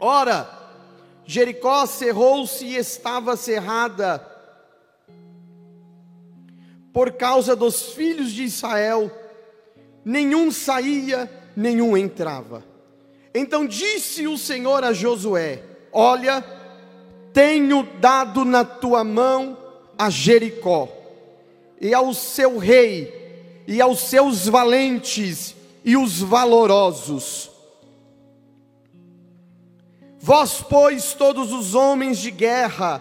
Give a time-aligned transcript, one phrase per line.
[0.00, 0.48] Ora,
[1.24, 4.24] Jericó cerrou-se e estava cerrada
[6.92, 9.10] por causa dos filhos de Israel,
[10.04, 12.64] nenhum saía, nenhum entrava.
[13.34, 16.44] Então disse o Senhor a Josué: Olha,
[17.32, 19.56] tenho dado na tua mão
[19.96, 20.88] a Jericó,
[21.80, 25.54] e ao seu rei, e aos seus valentes
[25.84, 27.47] e os valorosos.
[30.20, 33.00] Vós, pois, todos os homens de guerra,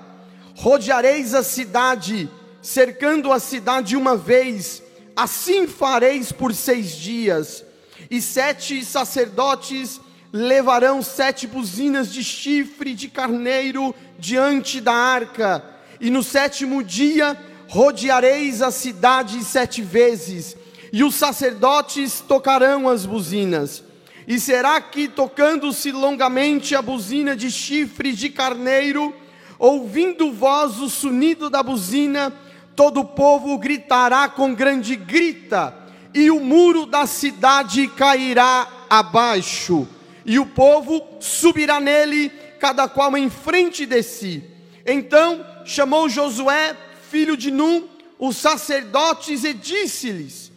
[0.55, 2.29] rodeareis a cidade,
[2.61, 4.83] cercando a cidade uma vez,
[5.15, 7.63] assim fareis por seis dias,
[8.09, 9.99] e sete sacerdotes
[10.31, 15.63] levarão sete buzinas de chifre de carneiro diante da arca,
[15.99, 17.35] e no sétimo dia
[17.67, 20.55] rodeareis a cidade sete vezes,
[20.93, 23.86] e os sacerdotes tocarão as buzinas.
[24.27, 29.15] E será que, tocando-se longamente a buzina de chifre de carneiro,
[29.57, 32.33] ouvindo voz o sonido da buzina,
[32.75, 35.73] todo o povo gritará com grande grita,
[36.13, 39.87] e o muro da cidade cairá abaixo
[40.27, 42.29] e o povo subirá nele,
[42.59, 44.43] cada qual em frente de si.
[44.85, 46.75] Então chamou Josué,
[47.09, 47.87] filho de Num,
[48.19, 50.51] os sacerdotes e disse-lhes: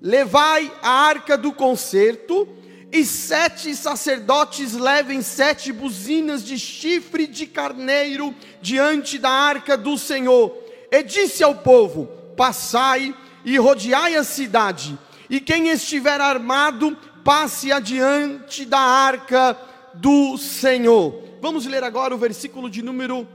[0.00, 2.46] Levai a arca do concerto,
[2.94, 10.56] e sete sacerdotes levem sete buzinas de chifre de carneiro diante da arca do Senhor.
[10.92, 13.12] E disse ao povo: Passai
[13.44, 14.96] e rodeai a cidade,
[15.28, 19.58] e quem estiver armado, passe adiante da arca
[19.94, 21.20] do Senhor.
[21.42, 23.26] Vamos ler agora o versículo de número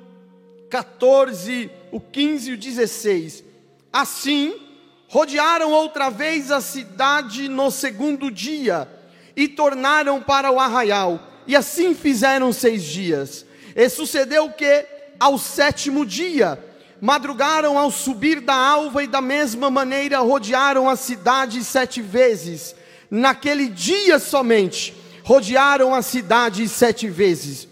[0.70, 3.44] 14, o 15 e o 16.
[3.92, 4.56] Assim,
[5.10, 8.99] rodearam outra vez a cidade no segundo dia
[9.42, 11.20] e tornaram para o arraial.
[11.48, 13.46] E assim fizeram seis dias.
[13.76, 14.86] E sucedeu que,
[15.20, 16.62] ao sétimo dia,
[17.00, 22.76] madrugaram ao subir da alva e da mesma maneira rodearam a cidade sete vezes
[23.10, 27.68] naquele dia somente, rodearam a cidade sete vezes.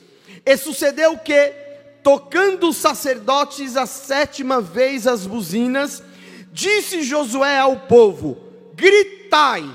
[0.45, 1.53] E sucedeu que,
[2.01, 6.01] tocando os sacerdotes a sétima vez as buzinas,
[6.51, 8.37] disse Josué ao povo:
[8.73, 9.65] Gritai,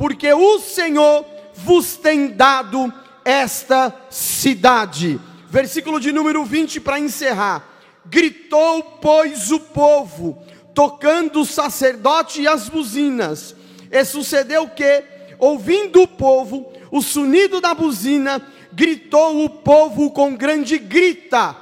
[0.00, 2.90] porque o Senhor vos tem dado
[3.22, 5.20] esta cidade.
[5.50, 7.68] Versículo de número 20 para encerrar.
[8.06, 13.54] Gritou, pois, o povo, tocando o sacerdote e as buzinas,
[13.90, 15.04] e sucedeu que,
[15.38, 18.40] ouvindo o povo, o sonido da buzina,
[18.72, 21.54] gritou o povo com grande grita,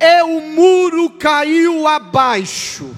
[0.00, 2.92] e o muro caiu abaixo.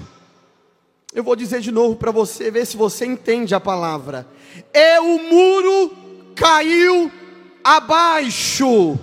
[1.13, 4.27] Eu vou dizer de novo para você, ver se você entende a palavra.
[4.73, 5.97] E o muro
[6.35, 7.11] caiu
[7.63, 8.97] abaixo.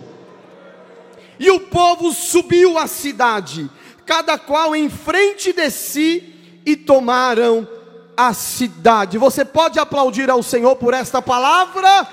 [1.39, 3.69] E o povo subiu à cidade,
[4.07, 7.69] cada qual em frente de si, e tomaram
[8.17, 9.19] a cidade.
[9.19, 12.09] Você pode aplaudir ao Senhor por esta palavra?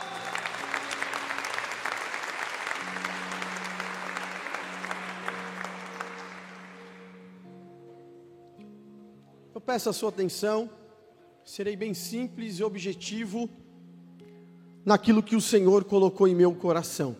[9.54, 10.70] Eu peço a sua atenção,
[11.52, 13.50] serei bem simples e objetivo
[14.86, 17.14] naquilo que o Senhor colocou em meu coração.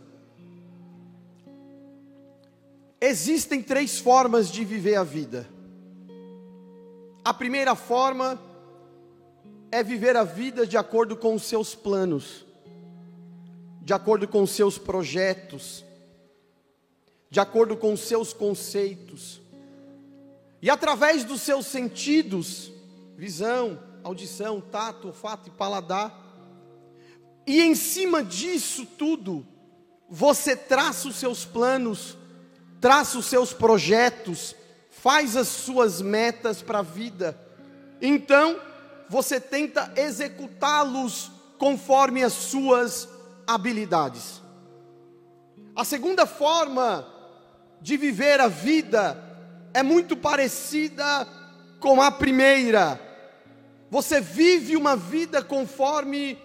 [3.02, 5.50] Existem três formas de viver a vida.
[7.26, 8.42] A primeira forma
[9.70, 12.46] é viver a vida de acordo com os seus planos,
[13.82, 15.84] de acordo com os seus projetos,
[17.30, 19.42] de acordo com os seus conceitos.
[20.62, 22.72] E através dos seus sentidos,
[23.18, 26.22] visão, audição, tato, olfato e paladar,
[27.46, 29.46] e em cima disso tudo,
[30.10, 32.18] você traça os seus planos,
[32.80, 34.56] traça os seus projetos,
[34.90, 37.38] faz as suas metas para a vida.
[38.02, 38.60] Então,
[39.10, 43.08] você tenta executá-los conforme as suas
[43.48, 44.42] habilidades.
[45.76, 47.08] A segunda forma
[47.82, 49.22] de viver a vida
[49.74, 51.28] é muito parecida
[51.80, 53.11] com a primeira.
[53.92, 56.38] Você vive uma vida conforme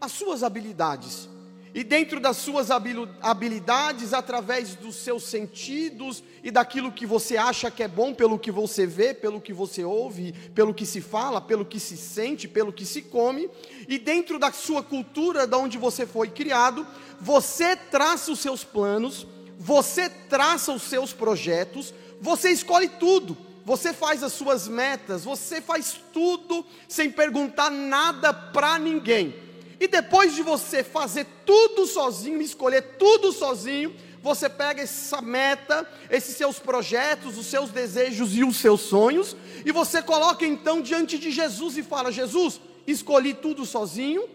[0.00, 1.28] as suas habilidades
[1.74, 7.82] e dentro das suas habilidades, através dos seus sentidos e daquilo que você acha que
[7.82, 11.66] é bom, pelo que você vê, pelo que você ouve, pelo que se fala, pelo
[11.66, 13.50] que se sente, pelo que se come,
[13.86, 16.86] e dentro da sua cultura, da onde você foi criado,
[17.20, 19.26] você traça os seus planos,
[19.58, 23.36] você traça os seus projetos, você escolhe tudo.
[23.64, 29.34] Você faz as suas metas, você faz tudo sem perguntar nada para ninguém.
[29.80, 36.36] E depois de você fazer tudo sozinho, escolher tudo sozinho, você pega essa meta, esses
[36.36, 41.30] seus projetos, os seus desejos e os seus sonhos, e você coloca então diante de
[41.30, 44.26] Jesus e fala: Jesus, escolhi tudo sozinho,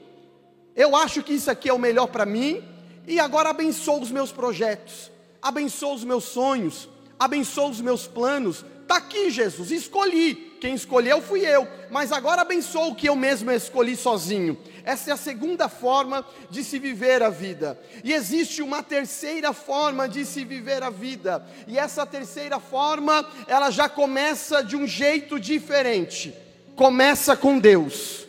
[0.76, 2.64] eu acho que isso aqui é o melhor para mim,
[3.08, 5.12] e agora abençoa os meus projetos,
[5.42, 6.88] abençoa os meus sonhos,
[7.20, 8.64] abençoa os meus planos.
[8.90, 10.58] Está aqui, Jesus, escolhi.
[10.60, 14.58] Quem escolheu fui eu, mas agora abençoa o que eu mesmo escolhi sozinho.
[14.84, 17.80] Essa é a segunda forma de se viver a vida.
[18.04, 21.48] E existe uma terceira forma de se viver a vida.
[21.68, 26.34] E essa terceira forma, ela já começa de um jeito diferente.
[26.76, 28.26] Começa com Deus.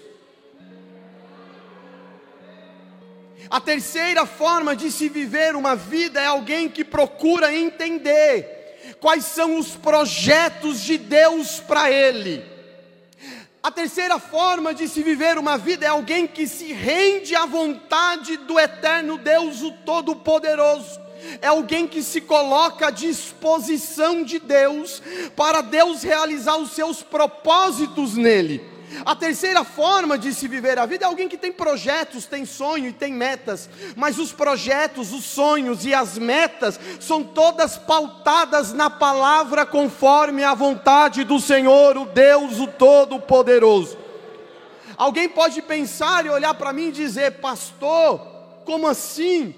[3.48, 8.59] A terceira forma de se viver uma vida é alguém que procura entender
[9.00, 12.44] quais são os projetos de Deus para ele.
[13.62, 18.38] A terceira forma de se viver uma vida é alguém que se rende à vontade
[18.38, 20.98] do eterno Deus, o Todo-Poderoso.
[21.42, 25.02] É alguém que se coloca à disposição de Deus
[25.36, 28.64] para Deus realizar os seus propósitos nele.
[29.04, 32.88] A terceira forma de se viver a vida é alguém que tem projetos, tem sonho
[32.88, 38.90] e tem metas, mas os projetos, os sonhos e as metas são todas pautadas na
[38.90, 43.96] palavra conforme a vontade do Senhor, o Deus, o Todo-Poderoso.
[44.96, 48.20] Alguém pode pensar e olhar para mim e dizer, pastor,
[48.64, 49.54] como assim?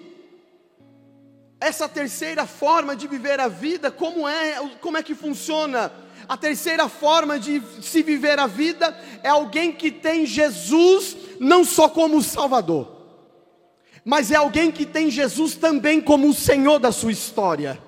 [1.61, 5.93] Essa terceira forma de viver a vida, como é, como é que funciona?
[6.33, 11.91] A terceira forma de se viver a vida é alguém que tem Jesus não só
[11.91, 12.91] como Salvador,
[14.03, 17.79] mas é alguém que tem Jesus também como o Senhor da sua história.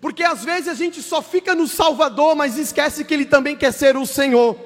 [0.00, 3.72] Porque às vezes a gente só fica no Salvador, mas esquece que Ele também quer
[3.72, 4.58] ser o Senhor.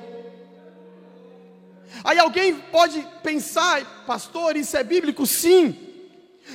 [2.03, 5.27] Aí alguém pode pensar, pastor, isso é bíblico?
[5.27, 5.77] Sim,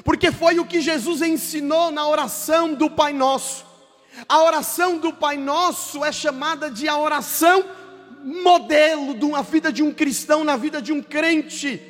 [0.04, 3.75] porque foi o que Jesus ensinou na oração do Pai Nosso.
[4.28, 7.66] A oração do Pai Nosso é chamada de a oração
[8.24, 11.82] modelo de uma vida de um cristão, na vida de um crente.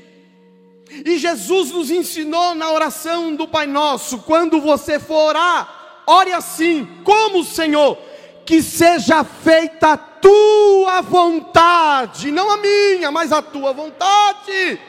[0.90, 6.88] E Jesus nos ensinou na oração do Pai Nosso, quando você for orar, ore assim,
[7.04, 7.98] como o Senhor,
[8.46, 14.80] que seja feita a tua vontade, não a minha, mas a tua vontade.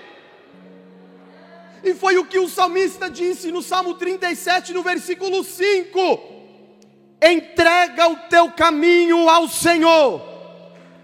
[1.85, 6.36] E foi o que o salmista disse no Salmo 37, no versículo 5
[7.23, 10.23] entrega o teu caminho ao Senhor,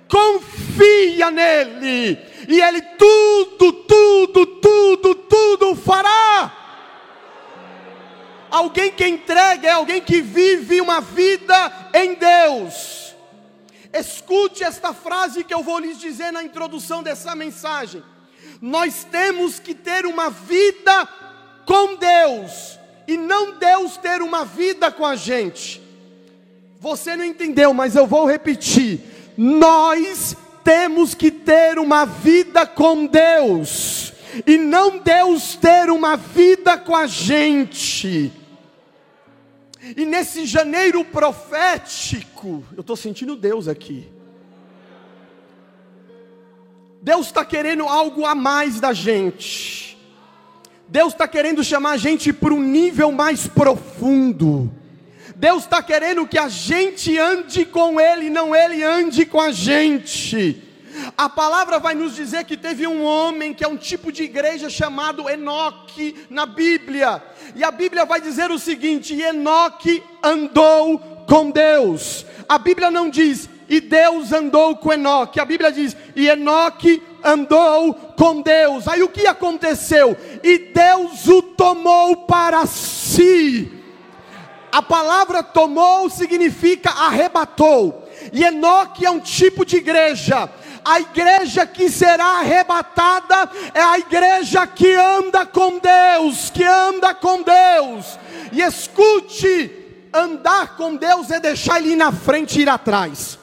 [0.08, 2.18] confia nele,
[2.48, 6.58] e ele tudo, tudo, tudo, tudo fará.
[8.50, 13.14] Alguém que entrega é alguém que vive uma vida em Deus.
[13.92, 18.02] Escute esta frase que eu vou lhes dizer na introdução dessa mensagem.
[18.60, 21.08] Nós temos que ter uma vida
[21.64, 25.82] com Deus e não Deus ter uma vida com a gente.
[26.82, 29.00] Você não entendeu, mas eu vou repetir.
[29.36, 34.12] Nós temos que ter uma vida com Deus,
[34.44, 38.32] e não Deus ter uma vida com a gente.
[39.96, 44.08] E nesse janeiro profético, eu estou sentindo Deus aqui.
[47.00, 49.96] Deus está querendo algo a mais da gente.
[50.88, 54.81] Deus está querendo chamar a gente para um nível mais profundo.
[55.42, 60.62] Deus está querendo que a gente ande com Ele, não Ele ande com a gente.
[61.18, 64.70] A palavra vai nos dizer que teve um homem que é um tipo de igreja
[64.70, 67.20] chamado Enoque na Bíblia.
[67.56, 72.24] E a Bíblia vai dizer o seguinte: Enoque andou com Deus.
[72.48, 75.40] A Bíblia não diz e Deus andou com Enoque.
[75.40, 78.86] A Bíblia diz e Enoque andou com Deus.
[78.86, 80.16] Aí o que aconteceu?
[80.40, 83.81] E Deus o tomou para si.
[84.72, 88.08] A palavra tomou significa arrebatou.
[88.32, 90.48] E Enoque é um tipo de igreja.
[90.82, 97.42] A igreja que será arrebatada é a igreja que anda com Deus, que anda com
[97.42, 98.18] Deus.
[98.50, 99.70] E escute,
[100.12, 103.38] andar com Deus é deixar ele ir na frente e ir atrás.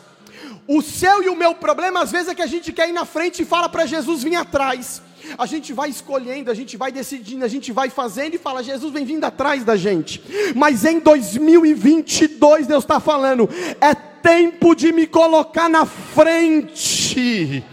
[0.68, 3.06] O seu e o meu problema às vezes é que a gente quer ir na
[3.06, 5.02] frente e fala para Jesus vir atrás.
[5.38, 8.92] A gente vai escolhendo, a gente vai decidindo, a gente vai fazendo e fala: Jesus
[8.92, 10.22] vem vindo atrás da gente.
[10.56, 13.50] Mas em 2022, Deus está falando:
[13.80, 17.64] é tempo de me colocar na frente.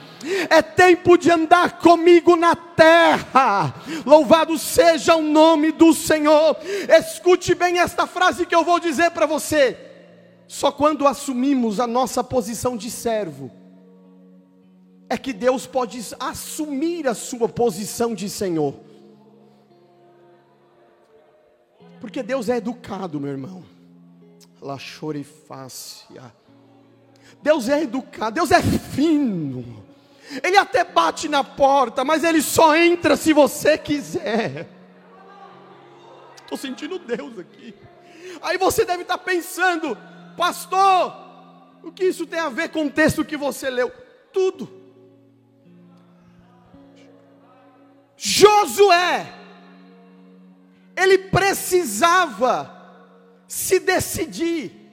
[0.50, 3.74] É tempo de andar comigo na terra.
[4.04, 6.56] Louvado seja o nome do Senhor.
[6.88, 9.78] Escute bem esta frase que eu vou dizer para você.
[10.48, 13.65] Só quando assumimos a nossa posição de servo
[15.08, 18.74] é que Deus pode assumir a sua posição de Senhor.
[22.00, 23.64] Porque Deus é educado, meu irmão.
[24.60, 26.34] Lachorifácia.
[27.42, 29.84] Deus é educado, Deus é fino.
[30.42, 34.68] Ele até bate na porta, mas ele só entra se você quiser.
[36.42, 37.74] Estou sentindo Deus aqui.
[38.42, 39.96] Aí você deve estar pensando,
[40.36, 41.14] pastor,
[41.82, 43.92] o que isso tem a ver com o texto que você leu?
[44.32, 44.75] Tudo.
[48.16, 49.32] Josué,
[50.96, 52.72] ele precisava
[53.46, 54.86] se decidir.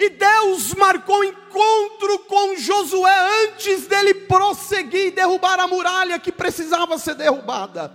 [0.00, 6.98] E Deus marcou encontro com Josué antes dele prosseguir e derrubar a muralha que precisava
[6.98, 7.92] ser derrubada.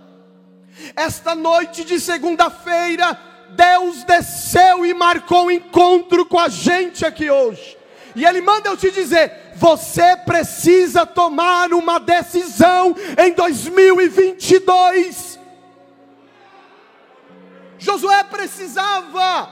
[0.94, 7.76] Esta noite de segunda-feira, Deus desceu e marcou encontro com a gente aqui hoje.
[8.14, 15.38] E Ele manda eu te dizer: você precisa tomar uma decisão em 2022.
[17.78, 19.50] Josué precisava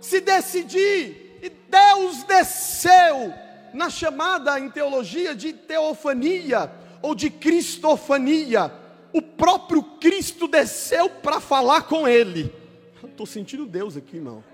[0.00, 3.32] se decidir e Deus desceu
[3.72, 8.72] na chamada em teologia de teofania ou de cristofania.
[9.12, 12.54] O próprio Cristo desceu para falar com ele.
[13.02, 14.44] Estou sentindo Deus aqui, irmão.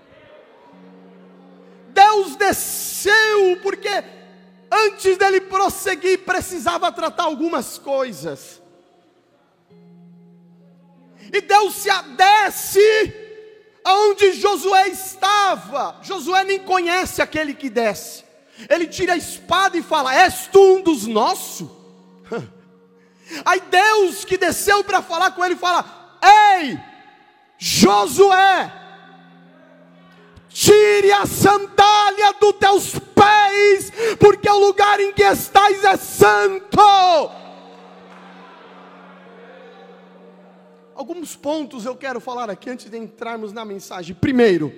[1.93, 3.89] Deus desceu porque
[4.75, 8.61] antes dele prosseguir precisava tratar algumas coisas.
[11.31, 13.13] E Deus se desce
[13.83, 15.99] aonde Josué estava.
[16.01, 18.23] Josué nem conhece aquele que desce.
[18.69, 21.69] Ele tira a espada e fala: És tu um dos nossos?
[23.43, 25.85] Aí Deus que desceu para falar com ele fala:
[26.21, 26.79] Ei,
[27.57, 28.71] Josué,
[30.49, 36.79] tire a sandália dos teus pés, porque o lugar em que estás é santo.
[40.93, 44.15] Alguns pontos eu quero falar aqui antes de entrarmos na mensagem.
[44.15, 44.73] Primeiro,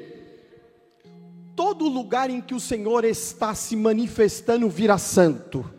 [1.56, 5.70] todo lugar em que o Senhor está se manifestando vira santo.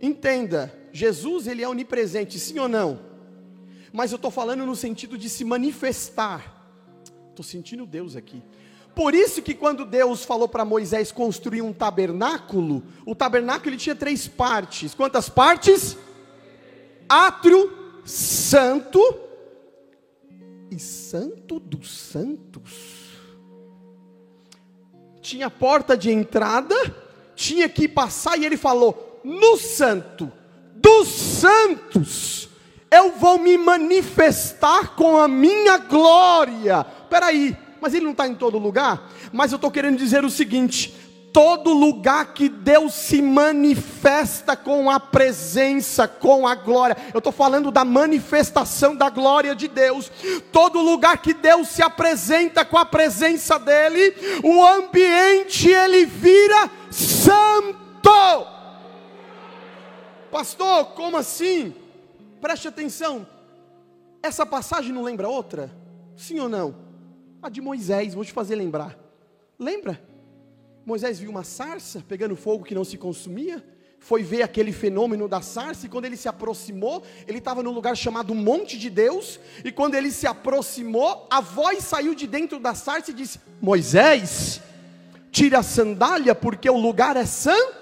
[0.00, 3.00] Entenda, Jesus ele é onipresente, sim ou não?
[3.92, 6.54] Mas eu estou falando no sentido de se manifestar.
[7.30, 8.42] Estou sentindo Deus aqui.
[8.94, 13.94] Por isso que quando Deus falou para Moisés construir um tabernáculo, o tabernáculo ele tinha
[13.94, 14.94] três partes.
[14.94, 15.96] Quantas partes?
[17.08, 17.72] Átrio,
[18.04, 19.00] santo
[20.70, 22.98] e santo dos santos.
[25.20, 26.74] Tinha porta de entrada,
[27.34, 30.32] tinha que passar, e ele falou: no santo
[30.74, 32.48] dos santos,
[32.90, 36.84] eu vou me manifestar com a minha glória.
[37.10, 39.10] Peraí, mas ele não está em todo lugar?
[39.32, 40.94] Mas eu estou querendo dizer o seguinte:
[41.32, 46.96] todo lugar que Deus se manifesta com a presença, com a glória.
[47.12, 50.10] Eu estou falando da manifestação da glória de Deus.
[50.50, 58.08] Todo lugar que Deus se apresenta com a presença dele, o ambiente ele vira santo.
[60.30, 61.74] Pastor, como assim?
[62.40, 63.26] Preste atenção.
[64.22, 65.70] Essa passagem não lembra outra?
[66.16, 66.87] Sim ou não?
[67.42, 68.98] A de Moisés, vou te fazer lembrar.
[69.58, 70.02] Lembra?
[70.84, 73.62] Moisés viu uma sarça pegando fogo que não se consumia,
[74.00, 77.96] foi ver aquele fenômeno da sarça, e quando ele se aproximou, ele estava num lugar
[77.96, 82.74] chamado Monte de Deus, e quando ele se aproximou, a voz saiu de dentro da
[82.74, 84.60] sarça e disse: Moisés,
[85.30, 87.76] tira a sandália, porque o lugar é santo,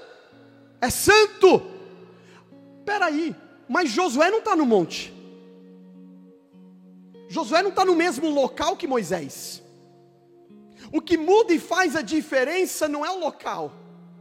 [0.80, 1.62] é santo.
[2.84, 3.34] Peraí,
[3.68, 5.12] mas Josué não está no monte,
[7.36, 9.62] Josué não está no mesmo local que Moisés.
[10.90, 13.72] O que muda e faz a diferença não é o local,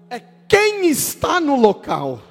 [0.09, 0.19] é
[0.49, 2.21] quem está no local.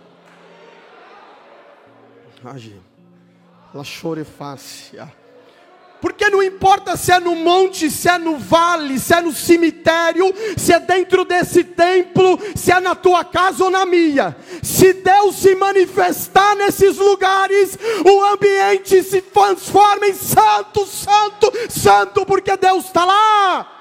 [6.04, 10.34] Porque não importa se é no monte, se é no vale, se é no cemitério,
[10.54, 14.36] se é dentro desse templo, se é na tua casa ou na minha.
[14.62, 22.54] Se Deus se manifestar nesses lugares, o ambiente se transforma em santo, santo, santo, porque
[22.54, 23.72] Deus está lá.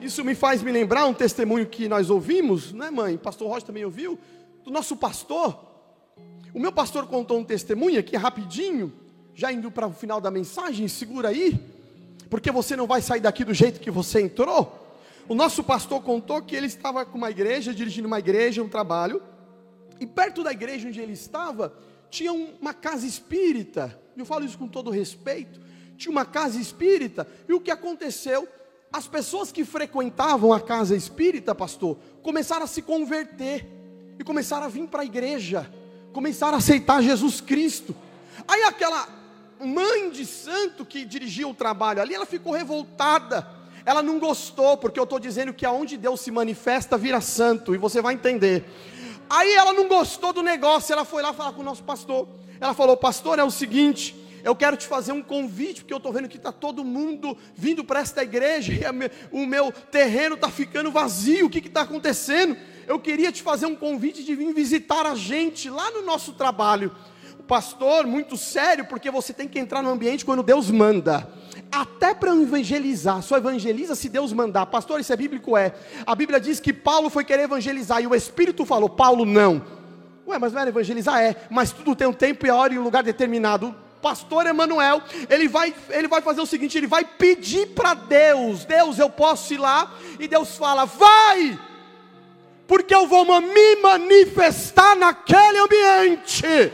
[0.00, 3.16] Isso me faz me lembrar um testemunho que nós ouvimos, né, mãe?
[3.16, 4.18] Pastor Rocha também ouviu,
[4.64, 5.69] do nosso pastor.
[6.52, 8.92] O meu pastor contou um testemunho aqui rapidinho,
[9.34, 11.58] já indo para o final da mensagem, segura aí,
[12.28, 14.76] porque você não vai sair daqui do jeito que você entrou.
[15.28, 19.22] O nosso pastor contou que ele estava com uma igreja, dirigindo uma igreja, um trabalho,
[20.00, 21.72] e perto da igreja onde ele estava,
[22.10, 25.60] tinha uma casa espírita, eu falo isso com todo respeito,
[25.96, 28.48] tinha uma casa espírita, e o que aconteceu?
[28.92, 33.66] As pessoas que frequentavam a casa espírita, pastor, começaram a se converter,
[34.18, 35.72] e começaram a vir para a igreja,
[36.12, 37.94] começaram a aceitar Jesus Cristo.
[38.46, 39.08] Aí aquela
[39.60, 43.46] mãe de santo que dirigia o trabalho ali, ela ficou revoltada.
[43.84, 47.78] Ela não gostou, porque eu estou dizendo que aonde Deus se manifesta vira santo, e
[47.78, 48.64] você vai entender.
[49.28, 52.28] Aí ela não gostou do negócio, ela foi lá falar com o nosso pastor.
[52.60, 54.14] Ela falou: Pastor, é o seguinte,
[54.44, 57.84] eu quero te fazer um convite, porque eu estou vendo que está todo mundo vindo
[57.84, 58.82] para esta igreja, e
[59.30, 62.56] o meu terreno está ficando vazio, o que está acontecendo?
[62.90, 66.90] Eu queria te fazer um convite de vir visitar a gente lá no nosso trabalho.
[67.38, 71.32] O pastor, muito sério, porque você tem que entrar no ambiente quando Deus manda
[71.70, 74.66] até para evangelizar, só evangeliza se Deus mandar.
[74.66, 75.56] Pastor, isso é bíblico?
[75.56, 75.72] É.
[76.04, 79.62] A Bíblia diz que Paulo foi querer evangelizar e o Espírito falou: Paulo, não.
[80.26, 81.20] Ué, mas não era evangelizar?
[81.20, 83.72] É, mas tudo tem um tempo e a hora e um lugar determinado.
[84.02, 88.98] Pastor Emanuel, ele vai, ele vai fazer o seguinte: ele vai pedir para Deus: Deus,
[88.98, 89.94] eu posso ir lá?
[90.18, 91.56] E Deus fala: vai,
[92.70, 96.72] porque eu vou me manifestar naquele ambiente.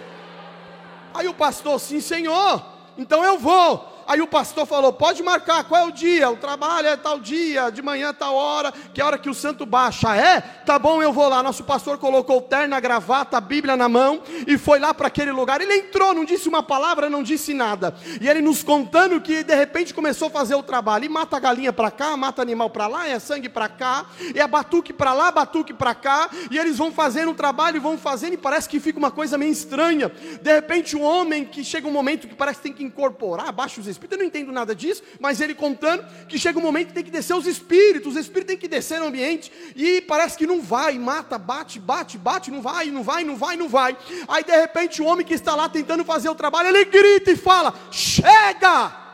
[1.14, 2.62] Aí o pastor, sim, Senhor,
[2.98, 3.95] então eu vou.
[4.06, 6.30] Aí o pastor falou: pode marcar, qual é o dia?
[6.30, 9.34] O trabalho é tal dia, de manhã tal hora, que é a hora que o
[9.34, 10.16] santo baixa.
[10.16, 10.40] É?
[10.40, 11.42] Tá bom, eu vou lá.
[11.42, 15.60] Nosso pastor colocou terna, gravata, a Bíblia na mão e foi lá para aquele lugar.
[15.60, 17.94] Ele entrou, não disse uma palavra, não disse nada.
[18.20, 21.04] E ele nos contando que de repente começou a fazer o trabalho.
[21.04, 24.46] E mata a galinha para cá, mata animal para lá, é sangue para cá, é
[24.46, 26.30] batuque para lá, batuque para cá.
[26.50, 29.52] E eles vão fazendo o trabalho, vão fazendo e parece que fica uma coisa meio
[29.52, 30.12] estranha.
[30.40, 33.80] De repente, um homem que chega um momento que parece que tem que incorporar, baixa
[33.80, 36.94] os espíritos, eu não entendo nada disso, mas ele contando que chega um momento que
[36.94, 40.46] tem que descer os espíritos, os espíritos têm que descer no ambiente, e parece que
[40.46, 43.96] não vai, mata, bate, bate, bate, não vai, não vai, não vai, não vai.
[44.28, 47.36] Aí de repente o homem que está lá tentando fazer o trabalho, ele grita e
[47.36, 49.06] fala: Chega!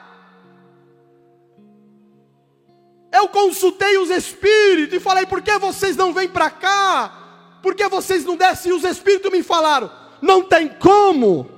[3.13, 7.59] Eu consultei os espíritos e falei: por que vocês não vêm para cá?
[7.63, 8.73] Por que vocês não descem?
[8.73, 9.91] E os espíritos me falaram:
[10.23, 11.51] não tem como.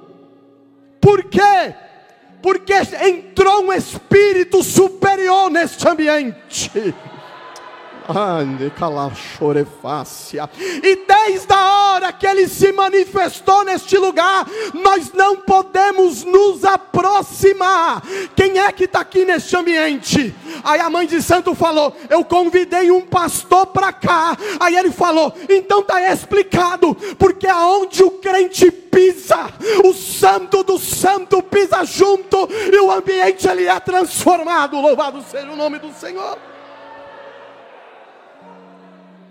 [1.01, 1.75] Por quê?
[2.45, 6.71] Porque entrou um espírito superior neste ambiente.
[10.83, 18.03] E desde a hora que ele se manifestou neste lugar, nós não podemos nos aproximar.
[18.37, 20.35] Quem é que está aqui neste ambiente?
[20.63, 24.37] Aí a mãe de santo falou: Eu convidei um pastor para cá.
[24.61, 29.51] Aí ele falou: Então está explicado, porque aonde o crente pisa,
[29.83, 34.79] o santo do santo pisa junto e o ambiente ele é transformado.
[34.79, 36.39] Louvado seja o nome do Senhor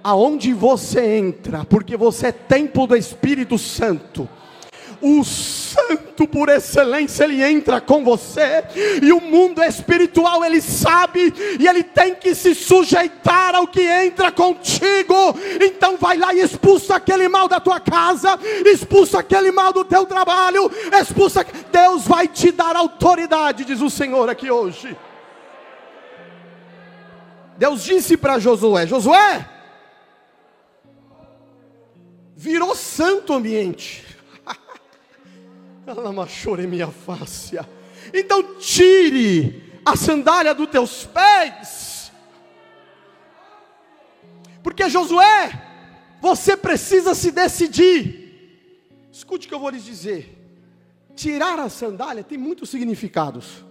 [0.03, 4.27] aonde você entra, porque você é templo do Espírito Santo.
[5.05, 8.63] O santo por excelência ele entra com você,
[9.01, 14.31] e o mundo espiritual ele sabe, e ele tem que se sujeitar ao que entra
[14.31, 15.35] contigo.
[15.61, 20.05] Então vai lá e expulsa aquele mal da tua casa, expulsa aquele mal do teu
[20.05, 21.45] trabalho, expulsa.
[21.69, 24.95] Deus vai te dar autoridade, diz o Senhor aqui hoje.
[27.57, 29.49] Deus disse para Josué: Josué,
[32.43, 34.03] virou santo ambiente.
[36.67, 37.57] minha face.
[38.13, 42.11] Então tire a sandália dos teus pés.
[44.61, 45.51] Porque Josué,
[46.21, 48.99] você precisa se decidir.
[49.09, 50.37] Escute o que eu vou lhes dizer.
[51.15, 53.63] Tirar a sandália tem muitos significados.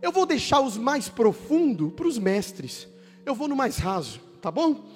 [0.00, 2.88] Eu vou deixar os mais profundos para os mestres.
[3.26, 4.86] Eu vou no mais raso, tá bom?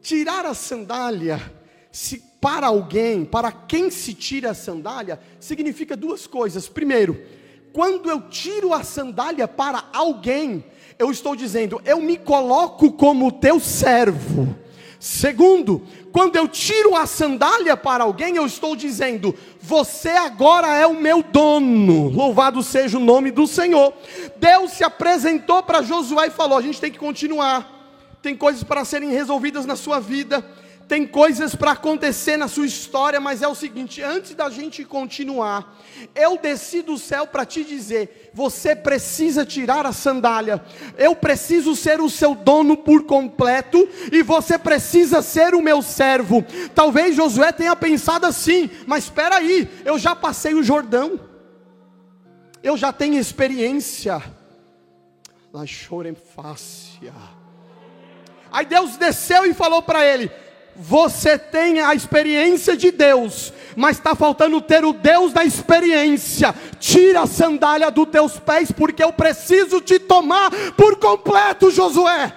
[0.00, 1.52] Tirar a sandália
[1.92, 6.68] se para alguém, para quem se tira a sandália, significa duas coisas.
[6.68, 7.20] Primeiro,
[7.72, 10.64] quando eu tiro a sandália para alguém,
[10.98, 14.56] eu estou dizendo, eu me coloco como teu servo.
[14.98, 20.98] Segundo, quando eu tiro a sandália para alguém, eu estou dizendo, você agora é o
[20.98, 22.08] meu dono.
[22.08, 23.92] Louvado seja o nome do Senhor.
[24.36, 27.74] Deus se apresentou para Josué e falou: a gente tem que continuar.
[28.22, 30.44] Tem coisas para serem resolvidas na sua vida
[30.88, 35.76] tem coisas para acontecer na sua história, mas é o seguinte: antes da gente continuar,
[36.14, 40.64] eu desci do céu para te dizer: você precisa tirar a sandália,
[40.96, 46.44] eu preciso ser o seu dono por completo, e você precisa ser o meu servo.
[46.74, 51.18] Talvez Josué tenha pensado assim, mas espera aí, eu já passei o Jordão,
[52.62, 54.22] eu já tenho experiência.
[55.52, 57.12] Lá chorem fácil.
[58.52, 60.30] Aí Deus desceu e falou para ele:
[60.78, 66.54] você tem a experiência de Deus, mas está faltando ter o Deus da experiência.
[66.78, 72.32] Tira a sandália dos teus pés, porque eu preciso te tomar por completo, Josué.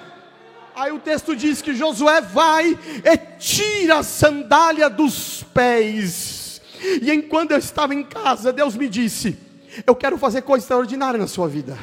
[0.75, 6.61] Aí o texto diz que Josué vai e tira a sandália dos pés.
[7.01, 9.37] E enquanto eu estava em casa, Deus me disse:
[9.85, 11.77] Eu quero fazer coisa extraordinária na sua vida.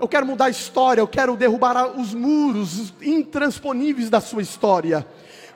[0.00, 5.06] Eu quero mudar a história, eu quero derrubar os muros intransponíveis da sua história.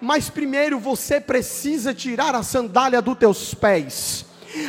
[0.01, 4.27] Mas primeiro você precisa tirar a sandália dos teus pés.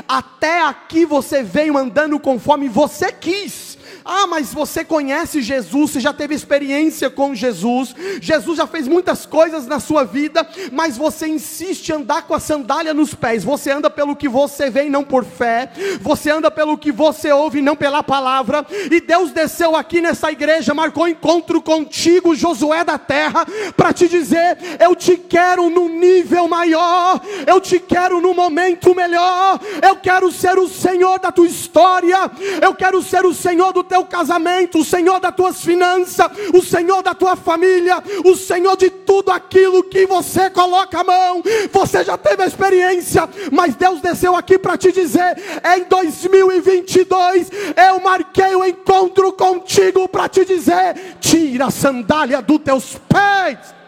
[0.07, 3.77] Até aqui você veio andando conforme você quis.
[4.07, 9.25] Ah, mas você conhece Jesus, você já teve experiência com Jesus, Jesus já fez muitas
[9.25, 13.43] coisas na sua vida, mas você insiste em andar com a sandália nos pés.
[13.43, 17.31] Você anda pelo que você vê e não por fé, você anda pelo que você
[17.31, 18.63] ouve e não pela palavra.
[18.91, 23.43] E Deus desceu aqui nessa igreja, marcou encontro contigo, Josué da terra,
[23.75, 29.59] para te dizer: Eu te quero no nível maior, eu te quero no momento melhor,
[29.81, 32.29] eu quero ser o Senhor da tua história,
[32.61, 36.61] eu quero ser o Senhor do teu teu casamento, o Senhor das tuas finanças, o
[36.61, 41.41] Senhor da tua família, o Senhor de tudo aquilo que você coloca a mão.
[41.71, 45.37] Você já teve a experiência, mas Deus desceu aqui para te dizer:
[45.77, 47.49] em 2022
[47.89, 53.84] eu marquei o encontro contigo para te dizer: tira a sandália dos teus pés.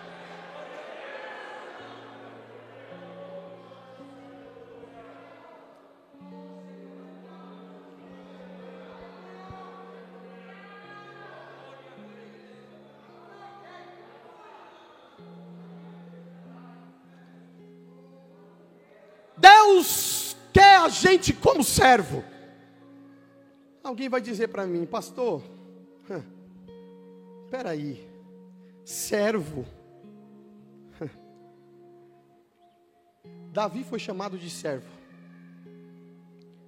[19.47, 22.23] Deus quer a gente como servo.
[23.83, 25.41] Alguém vai dizer para mim, pastor,
[27.45, 28.05] espera aí,
[28.83, 29.65] servo.
[33.53, 34.89] Davi foi chamado de servo.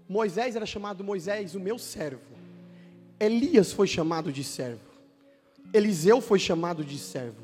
[0.08, 2.22] Moisés era chamado Moisés, o meu servo.
[3.20, 4.90] Elias foi chamado de servo.
[5.74, 7.44] Eliseu foi chamado de servo.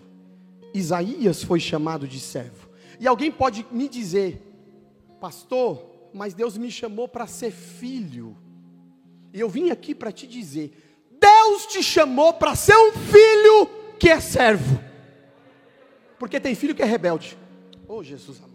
[0.74, 2.70] Isaías foi chamado de servo.
[3.00, 4.42] E alguém pode me dizer,
[5.26, 5.84] pastor,
[6.14, 8.38] mas Deus me chamou para ser filho.
[9.34, 10.72] E eu vim aqui para te dizer:
[11.20, 14.80] Deus te chamou para ser um filho que é servo.
[16.20, 17.36] Porque tem filho que é rebelde.
[17.88, 18.54] Oh, Jesus amado.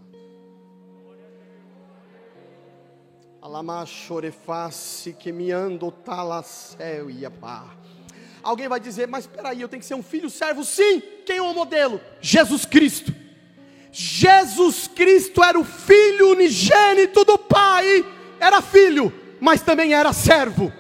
[3.42, 7.76] Alama choreface que me ando talacel e pá.
[8.44, 10.64] Alguém vai dizer, mas espera aí, eu tenho que ser um filho servo?
[10.64, 11.02] Sim.
[11.26, 12.00] Quem é o modelo?
[12.20, 13.19] Jesus Cristo.
[13.92, 18.04] Jesus Cristo era o filho unigênito do Pai,
[18.38, 20.72] era filho, mas também era servo.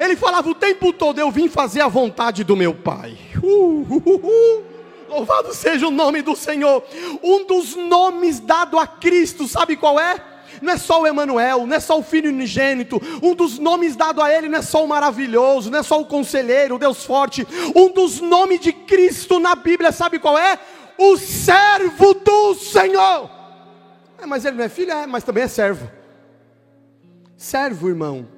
[0.00, 3.18] Ele falava o tempo todo: Eu vim fazer a vontade do meu Pai.
[3.42, 4.64] Uh, uh, uh, uh.
[5.08, 6.82] Louvado seja o nome do Senhor.
[7.22, 10.16] Um dos nomes dado a Cristo, sabe qual é?
[10.62, 13.00] Não é só o Emanuel, não é só o Filho unigênito.
[13.22, 16.06] Um dos nomes dado a Ele não é só o maravilhoso, não é só o
[16.06, 17.46] conselheiro, o Deus forte.
[17.74, 20.58] Um dos nomes de Cristo na Bíblia, sabe qual é?
[21.02, 23.30] O servo do Senhor.
[24.18, 25.90] É, mas ele não é filho, é, mas também é servo.
[27.36, 28.28] Servo, irmão.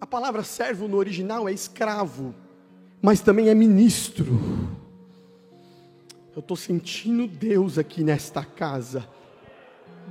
[0.00, 2.32] A palavra servo no original é escravo,
[3.02, 4.38] mas também é ministro.
[6.34, 9.08] Eu estou sentindo Deus aqui nesta casa.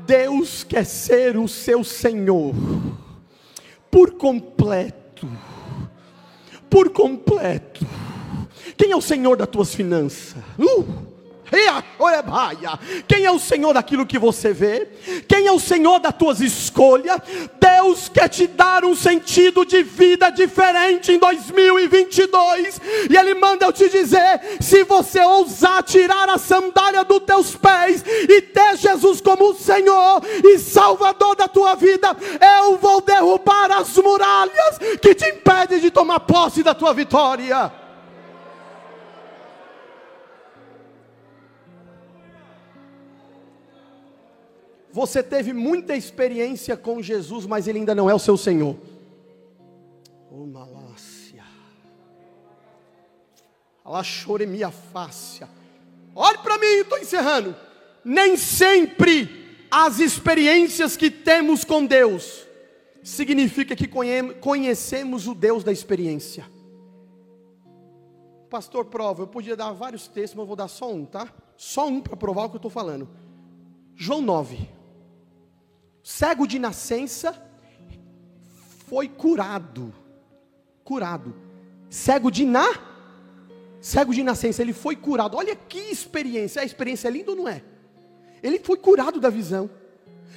[0.05, 2.53] Deus quer ser o seu Senhor,
[3.89, 5.27] por completo.
[6.69, 7.85] Por completo.
[8.75, 10.35] Quem é o Senhor das tuas finanças?
[10.59, 11.06] Uh!
[13.07, 14.87] Quem é o Senhor daquilo que você vê?
[15.27, 17.19] Quem é o Senhor das tuas escolhas?
[17.59, 22.81] Deus quer te dar um sentido de vida diferente em 2022.
[23.09, 28.03] E Ele manda eu te dizer: se você ousar tirar a sandália dos teus pés
[28.05, 32.15] e ter Jesus como Senhor e Salvador da tua vida,
[32.59, 37.86] eu vou derrubar as muralhas que te impedem de tomar posse da tua vitória.
[44.91, 48.75] Você teve muita experiência com Jesus, mas Ele ainda não é o seu Senhor.
[50.31, 51.43] Oh, malácia.
[54.45, 55.49] minha fácia.
[56.15, 57.55] Olhe para mim, estou encerrando.
[58.03, 62.45] Nem sempre as experiências que temos com Deus
[63.03, 63.89] significa que
[64.39, 66.45] conhecemos o Deus da experiência.
[68.49, 71.33] Pastor, prova, eu podia dar vários textos, mas eu vou dar só um, tá?
[71.57, 73.09] Só um para provar o que eu estou falando.
[73.95, 74.76] João 9
[76.07, 77.35] cego de nascença,
[78.87, 79.93] foi curado.
[80.81, 81.35] Curado.
[81.89, 82.65] Cego de na
[83.81, 85.35] cego de nascença, ele foi curado.
[85.35, 86.61] Olha que experiência.
[86.61, 87.61] A experiência é linda ou não é?
[88.41, 89.69] Ele foi curado da visão.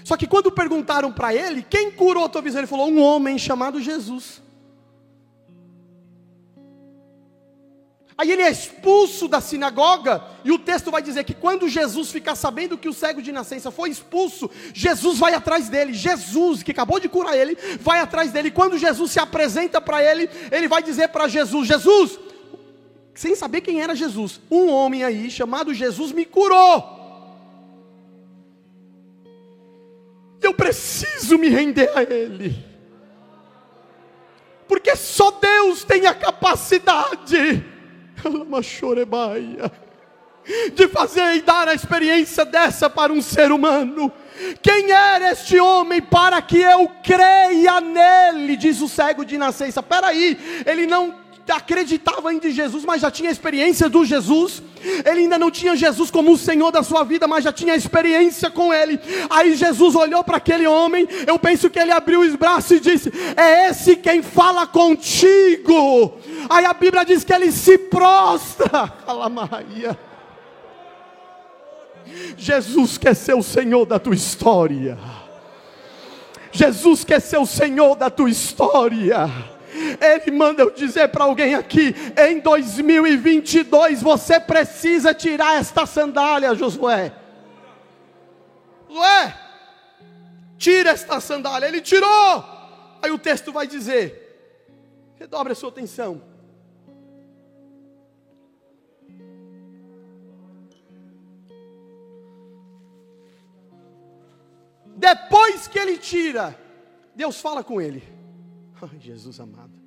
[0.02, 2.60] Só que quando perguntaram para ele, quem curou a tua visão?
[2.60, 4.42] Ele falou: um homem chamado Jesus.
[8.20, 12.34] Aí ele é expulso da sinagoga, e o texto vai dizer que quando Jesus ficar
[12.34, 15.94] sabendo que o cego de nascença foi expulso, Jesus vai atrás dele.
[15.94, 18.50] Jesus, que acabou de curar ele, vai atrás dele.
[18.50, 22.18] Quando Jesus se apresenta para ele, ele vai dizer para Jesus: Jesus,
[23.14, 27.00] sem saber quem era Jesus, um homem aí chamado Jesus me curou.
[30.42, 32.54] Eu preciso me render a Ele,
[34.68, 37.69] porque só Deus tem a capacidade
[40.74, 44.10] de fazer e dar a experiência dessa para um ser humano.
[44.62, 48.56] Quem era este homem para que eu creia nele?
[48.56, 49.82] Diz o cego de nascença.
[49.82, 54.62] Peraí, ele não acreditava ainda em Jesus, mas já tinha experiência do Jesus.
[55.04, 58.50] Ele ainda não tinha Jesus como o Senhor da sua vida, mas já tinha experiência
[58.50, 58.98] com ele.
[59.28, 61.08] Aí Jesus olhou para aquele homem.
[61.26, 66.18] Eu penso que ele abriu os braços e disse: É esse quem fala contigo.
[66.48, 68.92] Aí a Bíblia diz que ele se prostra.
[69.30, 69.98] Maria.
[72.36, 74.98] Jesus quer ser o Senhor da tua história.
[76.52, 79.30] Jesus quer ser o Senhor da tua história.
[80.00, 87.12] Ele manda eu dizer para alguém aqui: em 2022 você precisa tirar esta sandália, Josué.
[88.88, 89.38] Josué,
[90.56, 91.66] tira esta sandália.
[91.66, 92.44] Ele tirou.
[93.02, 96.22] Aí o texto vai dizer: redobre a sua atenção.
[104.96, 106.58] Depois que ele tira,
[107.14, 108.02] Deus fala com ele.
[108.82, 109.79] Ai, Jesus amado.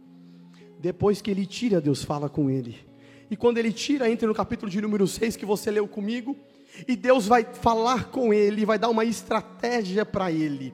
[0.83, 2.75] Depois que ele tira, Deus fala com ele.
[3.31, 6.35] E quando ele tira, entra no capítulo de número 6 que você leu comigo.
[6.85, 10.73] E Deus vai falar com ele, vai dar uma estratégia para ele.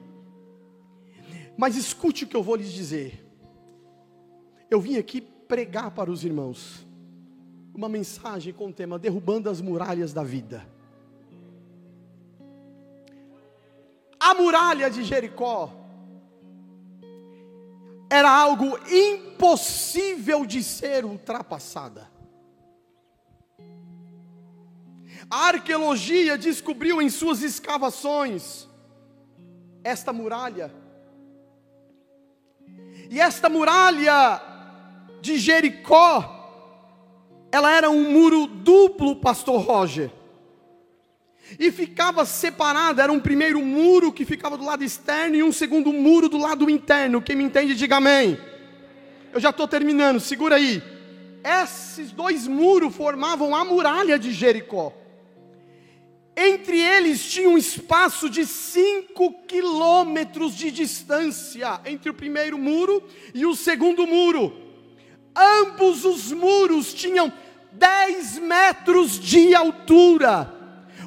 [1.56, 3.24] Mas escute o que eu vou lhes dizer.
[4.68, 6.84] Eu vim aqui pregar para os irmãos
[7.72, 10.66] uma mensagem com o tema Derrubando as Muralhas da Vida.
[14.18, 15.79] A muralha de Jericó
[18.10, 22.10] era algo impossível de ser ultrapassada.
[25.30, 28.68] A arqueologia descobriu em suas escavações
[29.84, 30.74] esta muralha.
[33.08, 34.42] E esta muralha
[35.20, 36.36] de Jericó,
[37.52, 40.19] ela era um muro duplo, pastor Roger
[41.58, 45.92] e ficava separado, era um primeiro muro que ficava do lado externo e um segundo
[45.92, 47.22] muro do lado interno.
[47.22, 48.38] Quem me entende, diga amém.
[49.32, 50.82] Eu já estou terminando, segura aí.
[51.42, 54.92] Esses dois muros formavam a muralha de Jericó.
[56.36, 63.02] Entre eles tinha um espaço de 5 quilômetros de distância entre o primeiro muro
[63.34, 64.52] e o segundo muro.
[65.34, 67.32] Ambos os muros tinham
[67.72, 70.59] 10 metros de altura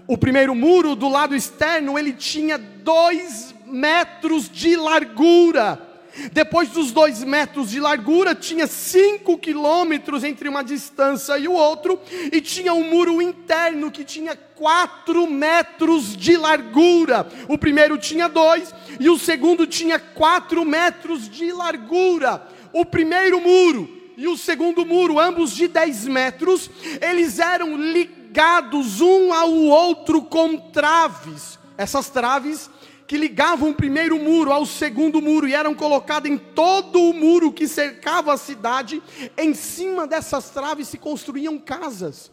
[0.07, 5.89] o primeiro muro do lado externo, ele tinha dois metros de largura.
[6.31, 11.99] Depois dos dois metros de largura, tinha cinco quilômetros entre uma distância e o outro,
[12.31, 17.27] e tinha um muro interno que tinha quatro metros de largura.
[17.47, 22.45] O primeiro tinha dois, e o segundo tinha quatro metros de largura.
[22.71, 26.69] O primeiro muro e o segundo muro, ambos de dez metros,
[27.01, 31.59] eles eram ligados ligados um ao outro com traves.
[31.77, 32.67] Essas traves
[33.05, 37.53] que ligavam o primeiro muro ao segundo muro e eram colocadas em todo o muro
[37.53, 39.03] que cercava a cidade.
[39.37, 42.31] Em cima dessas traves se construíam casas.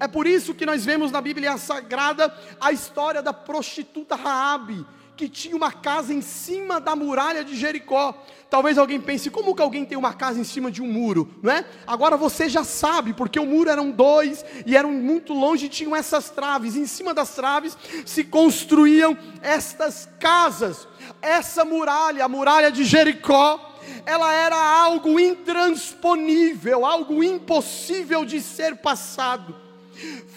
[0.00, 4.84] É por isso que nós vemos na Bíblia Sagrada a história da prostituta Raabe,
[5.16, 8.14] que tinha uma casa em cima da muralha de Jericó.
[8.48, 11.50] Talvez alguém pense, como que alguém tem uma casa em cima de um muro, não
[11.50, 11.64] é?
[11.86, 15.96] Agora você já sabe, porque o muro eram dois e eram muito longe e tinham
[15.96, 16.76] essas traves.
[16.76, 20.86] Em cima das traves se construíam estas casas.
[21.20, 23.74] Essa muralha, a muralha de Jericó,
[24.04, 29.56] ela era algo intransponível, algo impossível de ser passado.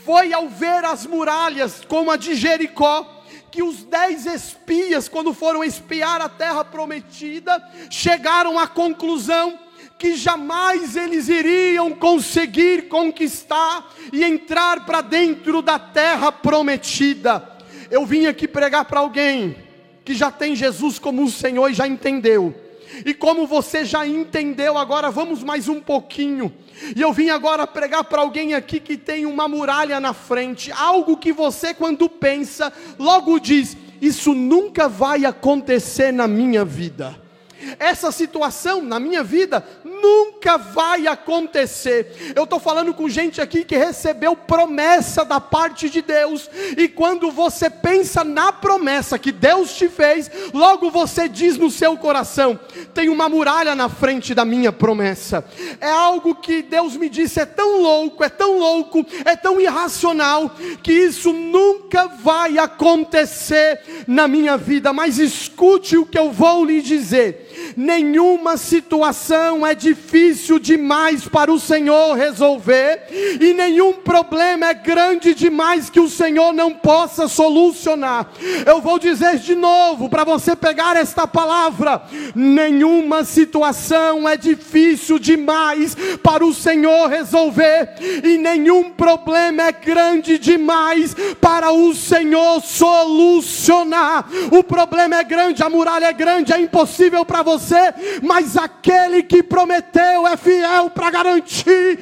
[0.05, 3.18] Foi ao ver as muralhas como a de Jericó,
[3.51, 9.57] que os dez espias, quando foram espiar a terra prometida, chegaram à conclusão
[9.97, 17.57] que jamais eles iriam conseguir conquistar e entrar para dentro da terra prometida.
[17.91, 19.57] Eu vim aqui pregar para alguém
[20.05, 22.68] que já tem Jesus como o Senhor e já entendeu
[23.05, 26.53] e como você já entendeu, agora vamos mais um pouquinho.
[26.95, 31.17] E eu vim agora pregar para alguém aqui que tem uma muralha na frente, algo
[31.17, 37.28] que você, quando pensa, logo diz: isso nunca vai acontecer na minha vida.
[37.77, 42.33] Essa situação na minha vida nunca vai acontecer.
[42.35, 47.31] Eu estou falando com gente aqui que recebeu promessa da parte de Deus, e quando
[47.31, 52.59] você pensa na promessa que Deus te fez, logo você diz no seu coração:
[52.93, 55.43] tem uma muralha na frente da minha promessa.
[55.81, 60.55] É algo que Deus me disse, é tão louco, é tão louco, é tão irracional,
[60.81, 64.93] que isso nunca vai acontecer na minha vida.
[64.93, 67.48] Mas escute o que eu vou lhe dizer
[67.79, 73.07] nenhuma situação é difícil demais para o Senhor resolver,
[73.39, 78.31] e nenhum problema é grande demais que o Senhor não possa solucionar.
[78.65, 82.01] Eu vou dizer de novo, para você pegar esta palavra:
[82.35, 91.15] nenhuma situação é difícil demais para o Senhor resolver, e nenhum problema é grande demais
[91.39, 94.27] para o Senhor solucionar.
[94.51, 99.43] O problema é grande, a muralha é grande, é impossível para você, mas aquele que
[99.43, 101.99] prometeu é fiel para garantir.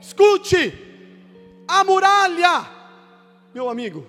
[0.00, 0.72] Escute,
[1.68, 2.68] a muralha,
[3.54, 4.06] meu amigo,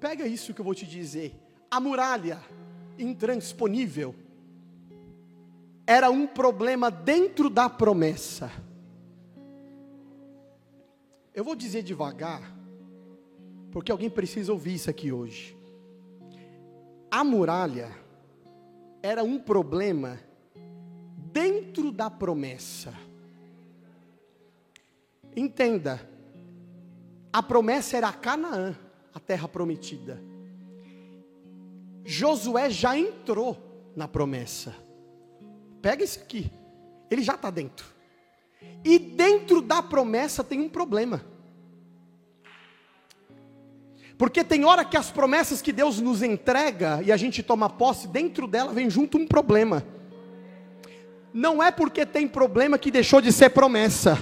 [0.00, 1.34] pega isso que eu vou te dizer.
[1.70, 2.40] A muralha
[2.98, 4.14] intransponível
[5.86, 8.50] era um problema dentro da promessa.
[11.32, 12.42] Eu vou dizer devagar,
[13.70, 15.59] porque alguém precisa ouvir isso aqui hoje.
[17.10, 17.90] A muralha
[19.02, 20.20] era um problema
[21.32, 22.94] dentro da promessa.
[25.34, 26.00] Entenda,
[27.32, 28.76] a promessa era Canaã,
[29.14, 30.22] a terra prometida.
[32.04, 33.56] Josué já entrou
[33.96, 34.74] na promessa.
[35.82, 36.50] Pega isso aqui,
[37.10, 37.86] ele já está dentro.
[38.84, 41.24] E dentro da promessa tem um problema.
[44.20, 48.06] Porque tem hora que as promessas que Deus nos entrega e a gente toma posse,
[48.06, 49.82] dentro dela vem junto um problema.
[51.32, 54.18] Não é porque tem problema que deixou de ser promessa.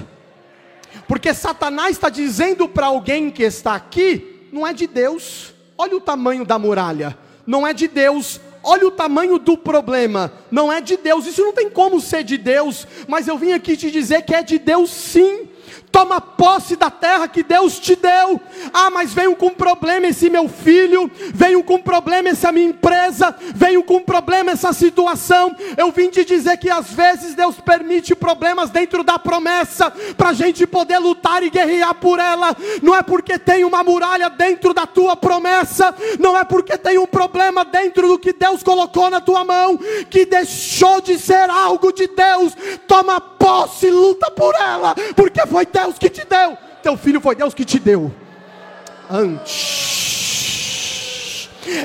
[1.08, 5.52] Porque Satanás está dizendo para alguém que está aqui, não é de Deus.
[5.76, 7.18] Olha o tamanho da muralha.
[7.44, 8.40] Não é de Deus.
[8.62, 10.32] Olha o tamanho do problema.
[10.48, 11.26] Não é de Deus.
[11.26, 12.86] Isso não tem como ser de Deus.
[13.08, 15.48] Mas eu vim aqui te dizer que é de Deus sim.
[15.90, 18.40] Toma posse da terra que Deus te deu.
[18.72, 23.82] Ah, mas venho com problema esse meu filho, venho com problema essa minha empresa, venho
[23.82, 25.54] com problema essa situação.
[25.76, 30.32] Eu vim te dizer que às vezes Deus permite problemas dentro da promessa para a
[30.32, 32.56] gente poder lutar e guerrear por ela.
[32.82, 37.06] Não é porque tem uma muralha dentro da tua promessa, não é porque tem um
[37.06, 39.78] problema dentro do que Deus colocou na tua mão
[40.10, 42.52] que deixou de ser algo de Deus.
[42.86, 46.58] Toma posse, luta por ela, porque foi Deus que te deu.
[46.82, 48.12] Teu filho foi Deus que te deu.
[49.08, 49.98] Antes.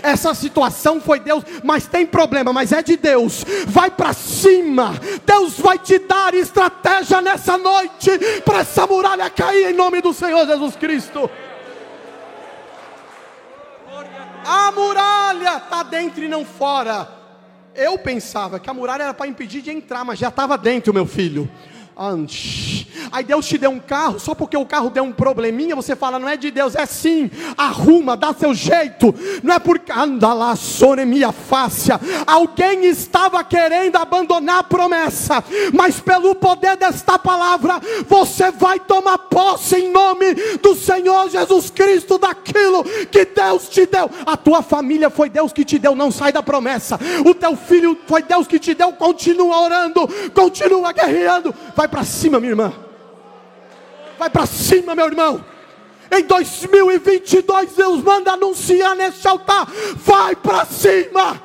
[0.01, 3.45] Essa situação foi Deus, mas tem problema, mas é de Deus.
[3.67, 4.95] Vai para cima.
[5.25, 8.09] Deus vai te dar estratégia nessa noite
[8.45, 11.29] para essa muralha cair em nome do Senhor Jesus Cristo.
[14.45, 17.07] A muralha está dentro e não fora.
[17.75, 21.05] Eu pensava que a muralha era para impedir de entrar, mas já estava dentro, meu
[21.05, 21.49] filho.
[23.11, 26.17] Aí Deus te deu um carro, só porque o carro deu um probleminha, você fala,
[26.17, 30.53] não é de Deus, é sim, arruma, dá seu jeito, não é porque anda lá,
[31.05, 31.99] minha fácia.
[32.25, 39.75] Alguém estava querendo abandonar a promessa, mas pelo poder desta palavra, você vai tomar posse
[39.75, 44.09] em nome do Senhor Jesus Cristo daquilo que Deus te deu.
[44.25, 46.99] A tua família foi Deus que te deu, não sai da promessa.
[47.25, 51.53] O teu filho foi Deus que te deu, continua orando, continua guerreando.
[51.75, 52.73] Vai para cima, minha irmã.
[54.17, 55.43] Vai para cima, meu irmão.
[56.11, 59.67] Em 2022, Deus manda anunciar nesse altar.
[59.95, 61.41] Vai para cima.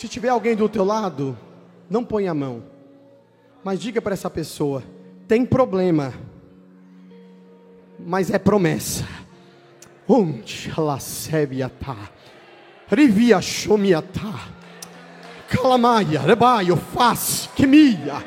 [0.00, 1.36] Se tiver alguém do teu lado,
[1.90, 2.62] não põe a mão.
[3.62, 4.82] Mas diga para essa pessoa:
[5.28, 6.14] tem problema,
[7.98, 9.06] mas é promessa.
[10.08, 10.98] Onde ela
[11.68, 12.08] tá?
[12.88, 14.40] Rivia chomiata.
[15.50, 18.24] Calamaia, rebaio, faz, que mia.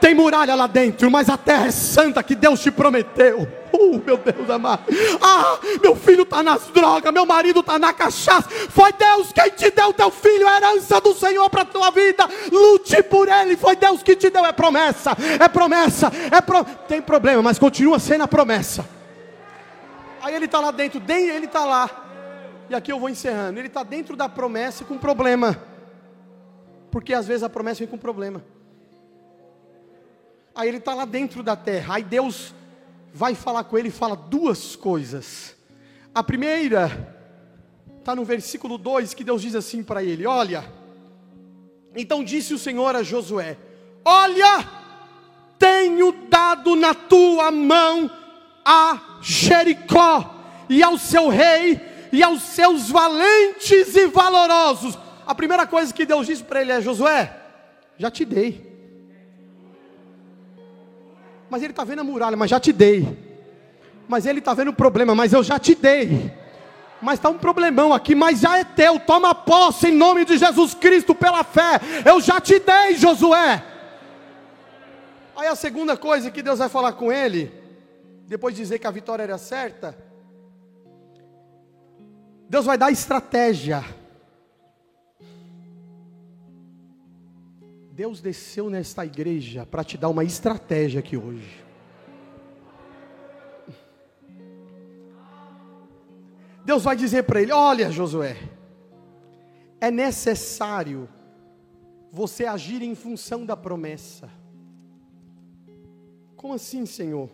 [0.00, 3.46] Tem muralha lá dentro, mas a terra é santa que Deus te prometeu.
[3.72, 4.84] Uh, meu Deus amado.
[5.20, 8.48] Ah, meu filho está nas drogas, meu marido está na cachaça.
[8.68, 12.28] Foi Deus quem te deu teu filho, a herança do Senhor para a tua vida.
[12.50, 14.44] Lute por ele, foi Deus que te deu.
[14.44, 16.64] É promessa, é promessa, é pro...
[16.86, 18.86] Tem problema, mas continua sendo a promessa.
[20.20, 21.90] Aí ele está lá dentro, ele está lá.
[22.70, 23.58] E aqui eu vou encerrando.
[23.58, 25.60] Ele está dentro da promessa com problema.
[26.90, 28.44] Porque às vezes a promessa vem com problema.
[30.54, 31.96] Aí ele está lá dentro da terra.
[31.96, 32.54] Aí Deus
[33.12, 35.54] vai falar com ele e fala duas coisas.
[36.14, 37.16] A primeira
[37.98, 40.64] está no versículo 2 que Deus diz assim para ele: Olha,
[41.94, 43.56] então disse o Senhor a Josué:
[44.04, 44.68] Olha,
[45.58, 48.10] tenho dado na tua mão
[48.64, 50.34] a Jericó
[50.68, 54.98] e ao seu rei e aos seus valentes e valorosos.
[55.26, 57.40] A primeira coisa que Deus disse para ele é: Josué,
[57.98, 58.71] já te dei.
[61.52, 63.06] Mas ele está vendo a muralha, mas já te dei.
[64.08, 66.32] Mas ele está vendo o problema, mas eu já te dei.
[66.98, 68.98] Mas está um problemão aqui, mas já é teu.
[68.98, 71.78] Toma posse em nome de Jesus Cristo pela fé.
[72.06, 73.62] Eu já te dei, Josué.
[75.36, 77.52] Aí a segunda coisa que Deus vai falar com ele,
[78.26, 79.94] depois de dizer que a vitória era certa,
[82.48, 83.84] Deus vai dar estratégia.
[87.92, 91.62] Deus desceu nesta igreja para te dar uma estratégia aqui hoje.
[96.64, 98.38] Deus vai dizer para ele: Olha, Josué,
[99.78, 101.06] é necessário
[102.10, 104.30] você agir em função da promessa.
[106.34, 107.28] Como assim, Senhor?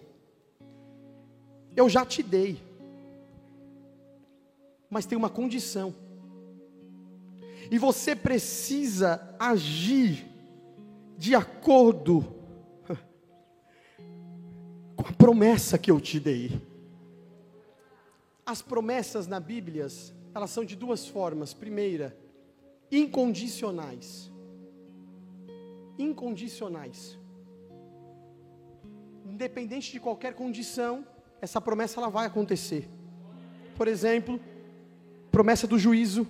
[1.76, 2.60] Eu já te dei,
[4.90, 5.94] mas tem uma condição,
[7.70, 10.37] e você precisa agir
[11.18, 12.24] de acordo
[14.96, 16.62] com a promessa que eu te dei.
[18.46, 19.88] As promessas na Bíblia,
[20.32, 21.52] elas são de duas formas.
[21.52, 22.16] Primeira,
[22.90, 24.30] incondicionais.
[25.98, 27.18] Incondicionais.
[29.26, 31.04] Independente de qualquer condição,
[31.40, 32.88] essa promessa ela vai acontecer.
[33.76, 34.40] Por exemplo,
[35.32, 36.28] promessa do juízo,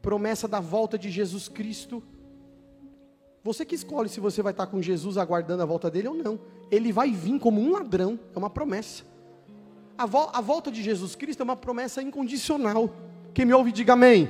[0.00, 2.02] promessa da volta de Jesus Cristo,
[3.46, 6.38] você que escolhe se você vai estar com Jesus aguardando a volta dele ou não.
[6.68, 9.04] Ele vai vir como um ladrão, é uma promessa.
[9.96, 12.90] A, vo a volta de Jesus Cristo é uma promessa incondicional.
[13.32, 14.28] Quem me ouve, diga amém.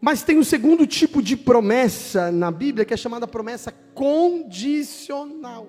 [0.00, 5.68] Mas tem um segundo tipo de promessa na Bíblia que é chamada promessa condicional.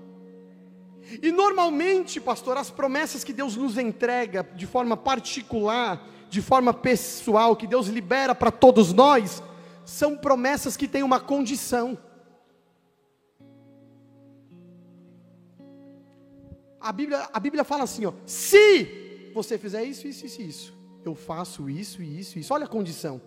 [1.21, 7.53] E normalmente, pastor, as promessas que Deus nos entrega de forma particular, de forma pessoal,
[7.53, 9.43] que Deus libera para todos nós,
[9.85, 11.97] são promessas que têm uma condição.
[16.79, 21.15] A Bíblia, a Bíblia fala assim: ó, se você fizer isso, isso, isso, isso, eu
[21.15, 22.53] faço isso, isso, isso.
[22.53, 23.21] Olha a condição.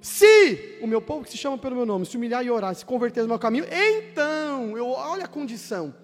[0.00, 2.84] Se o meu povo que se chama pelo meu nome se humilhar e orar, se
[2.84, 5.94] converter no meu caminho, então, eu, olha a condição.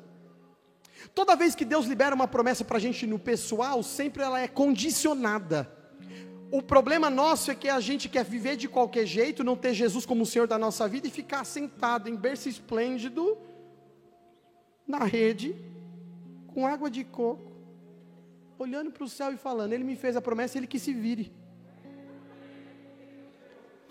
[1.15, 4.49] Toda vez que Deus libera uma promessa para a gente no pessoal, sempre ela é
[4.49, 5.71] condicionada.
[6.51, 10.07] O problema nosso é que a gente quer viver de qualquer jeito, não ter Jesus
[10.07, 13.37] como o Senhor da nossa vida e ficar sentado em berço esplêndido
[14.87, 15.57] na rede
[16.47, 17.53] com água de coco,
[18.59, 21.33] olhando para o céu e falando: Ele me fez a promessa, Ele que se vire.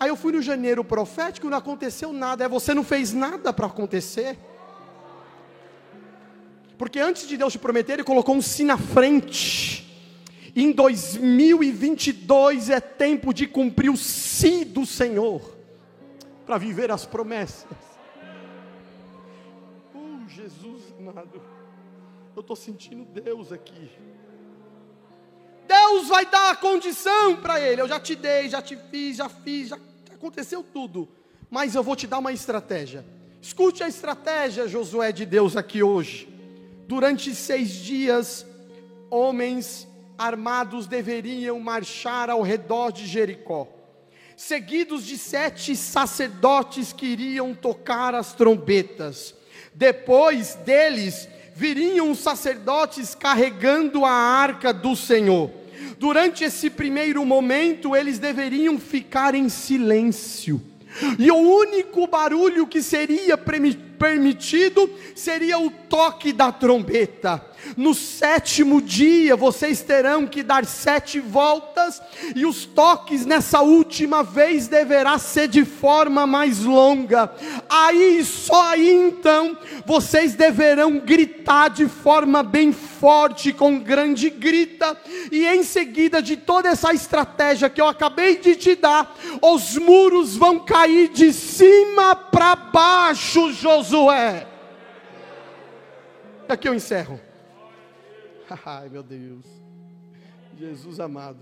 [0.00, 2.44] Aí eu fui no janeiro profético, não aconteceu nada.
[2.44, 4.38] É você não fez nada para acontecer.
[6.76, 9.85] Porque antes de Deus te prometer, Ele colocou um sim na frente.
[10.58, 15.54] Em 2022 é tempo de cumprir o sim do Senhor,
[16.46, 17.68] para viver as promessas.
[19.94, 21.42] Oh, Jesus amado,
[22.34, 23.90] eu estou sentindo Deus aqui.
[25.68, 27.82] Deus vai dar a condição para ele.
[27.82, 29.78] Eu já te dei, já te fiz, já fiz, já
[30.14, 31.06] aconteceu tudo.
[31.50, 33.04] Mas eu vou te dar uma estratégia.
[33.42, 36.28] Escute a estratégia, Josué de Deus, aqui hoje.
[36.88, 38.46] Durante seis dias,
[39.10, 39.86] homens
[40.18, 43.68] armados deveriam marchar ao redor de Jericó,
[44.36, 49.34] seguidos de sete sacerdotes que iriam tocar as trombetas.
[49.74, 55.50] Depois deles viriam os sacerdotes carregando a arca do Senhor.
[55.98, 60.60] Durante esse primeiro momento, eles deveriam ficar em silêncio,
[61.18, 67.42] e o único barulho que seria permitido permitido seria o toque da trombeta.
[67.76, 72.00] No sétimo dia vocês terão que dar sete voltas,
[72.34, 77.32] e os toques nessa última vez deverá ser de forma mais longa.
[77.68, 84.96] Aí, só aí então, vocês deverão gritar de forma bem forte, com grande grita,
[85.32, 90.36] e em seguida de toda essa estratégia que eu acabei de te dar, os muros
[90.36, 93.85] vão cair de cima para baixo, Josué.
[96.48, 97.20] Aqui eu encerro.
[98.64, 99.44] Ai, meu Deus.
[100.56, 101.38] Jesus amado.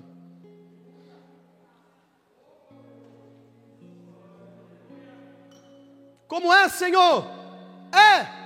[6.27, 7.27] Como é, Senhor?
[7.93, 8.45] É.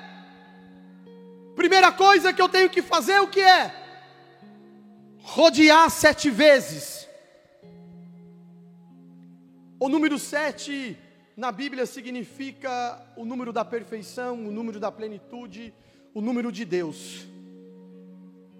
[1.55, 3.75] Primeira coisa que eu tenho que fazer, o que é?
[5.23, 7.09] Rodear sete vezes.
[9.81, 10.99] O número sete
[11.39, 15.73] na Bíblia significa o número da perfeição, o número da plenitude,
[16.13, 17.29] o número de Deus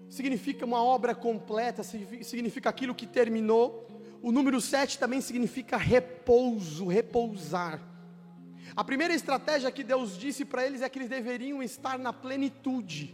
[0.09, 3.85] significa uma obra completa, significa aquilo que terminou.
[4.21, 7.81] O número 7 também significa repouso, repousar.
[8.73, 13.13] A primeira estratégia que Deus disse para eles é que eles deveriam estar na plenitude.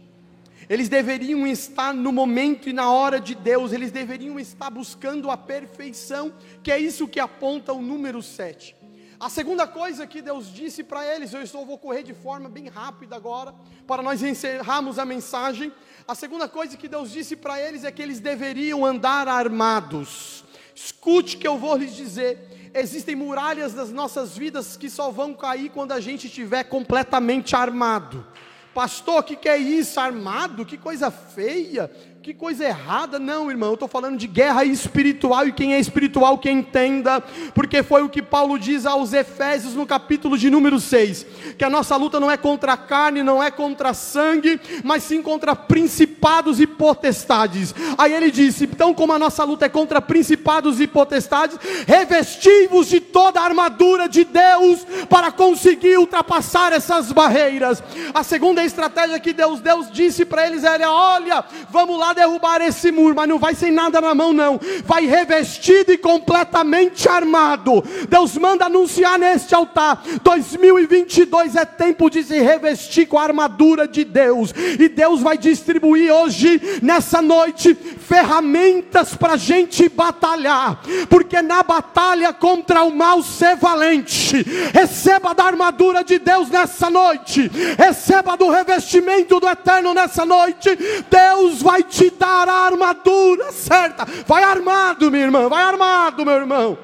[0.68, 5.36] Eles deveriam estar no momento e na hora de Deus, eles deveriam estar buscando a
[5.36, 8.75] perfeição, que é isso que aponta o número 7.
[9.18, 12.68] A segunda coisa que Deus disse para eles, eu estou, vou correr de forma bem
[12.68, 13.54] rápida agora,
[13.86, 15.72] para nós encerrarmos a mensagem.
[16.06, 20.44] A segunda coisa que Deus disse para eles é que eles deveriam andar armados.
[20.74, 25.70] Escute que eu vou lhes dizer: existem muralhas das nossas vidas que só vão cair
[25.70, 28.26] quando a gente estiver completamente armado.
[28.74, 29.98] Pastor, o que, que é isso?
[29.98, 30.66] Armado?
[30.66, 31.90] Que coisa feia
[32.26, 33.68] que coisa errada, não, irmão.
[33.68, 37.22] Eu estou falando de guerra espiritual e quem é espiritual que entenda,
[37.54, 41.24] porque foi o que Paulo diz aos Efésios no capítulo de número 6:
[41.56, 45.22] que a nossa luta não é contra a carne, não é contra sangue, mas sim
[45.22, 47.72] contra principados e potestades.
[47.96, 51.56] Aí ele disse: então, como a nossa luta é contra principados e potestades,
[51.86, 57.80] revestivos de toda a armadura de Deus para conseguir ultrapassar essas barreiras.
[58.12, 62.90] A segunda estratégia que Deus, Deus disse para eles era: olha, vamos lá derrubar esse
[62.90, 64.58] muro, mas não vai sem nada na mão, não.
[64.84, 67.84] Vai revestido e completamente armado.
[68.08, 74.02] Deus manda anunciar neste altar: 2022 é tempo de se revestir com a armadura de
[74.02, 74.52] Deus.
[74.80, 80.80] E Deus vai distribuir hoje, nessa noite, ferramentas para a gente batalhar.
[81.08, 84.42] Porque na batalha contra o mal, ser valente.
[84.72, 87.50] Receba da armadura de Deus nessa noite.
[87.78, 90.76] Receba do revestimento do eterno nessa noite.
[91.10, 94.04] Deus vai te te dar a armadura certa.
[94.26, 96.78] Vai armado, minha irmã, vai armado, meu irmão.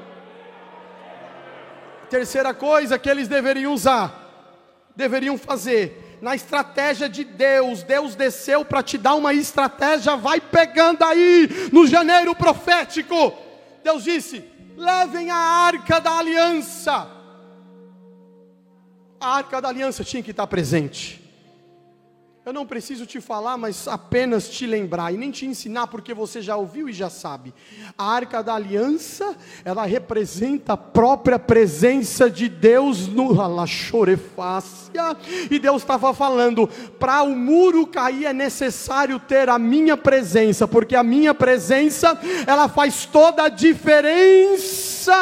[2.10, 4.12] Terceira coisa que eles deveriam usar,
[4.94, 11.02] deveriam fazer, na estratégia de Deus, Deus desceu para te dar uma estratégia, vai pegando
[11.02, 13.32] aí no janeiro profético.
[13.82, 14.44] Deus disse:
[14.76, 17.08] levem a arca da aliança.
[19.20, 21.21] A arca da aliança tinha que estar presente.
[22.44, 26.42] Eu não preciso te falar, mas apenas te lembrar e nem te ensinar, porque você
[26.42, 27.54] já ouviu e já sabe.
[27.96, 35.16] A arca da aliança, ela representa a própria presença de Deus no Alachorefácia.
[35.52, 36.68] E Deus estava falando:
[36.98, 42.68] para o muro cair é necessário ter a minha presença, porque a minha presença, ela
[42.68, 45.12] faz toda a diferença.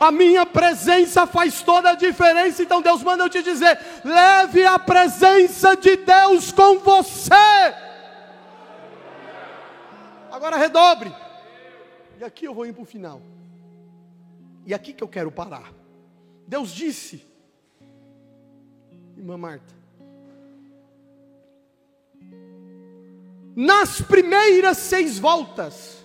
[0.00, 2.60] A minha presença faz toda a diferença.
[2.60, 7.32] Então Deus manda eu te dizer: leve a presença de Deus com você.
[10.30, 11.10] Agora redobre.
[12.18, 13.20] E aqui eu vou ir para o final.
[14.66, 15.72] E aqui que eu quero parar.
[16.46, 17.26] Deus disse,
[19.16, 19.74] irmã Marta,
[23.54, 26.04] nas primeiras seis voltas,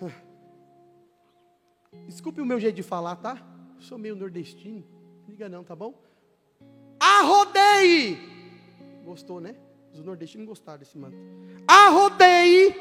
[2.06, 3.36] desculpe o meu jeito de falar, tá?
[3.76, 4.84] Eu sou meio nordestino,
[5.28, 6.09] liga não, tá bom?
[7.00, 8.18] Arrodeie.
[9.02, 9.56] Gostou, né?
[9.94, 11.16] Os nordestinos gostaram desse manto.
[11.66, 12.76] Arrodeie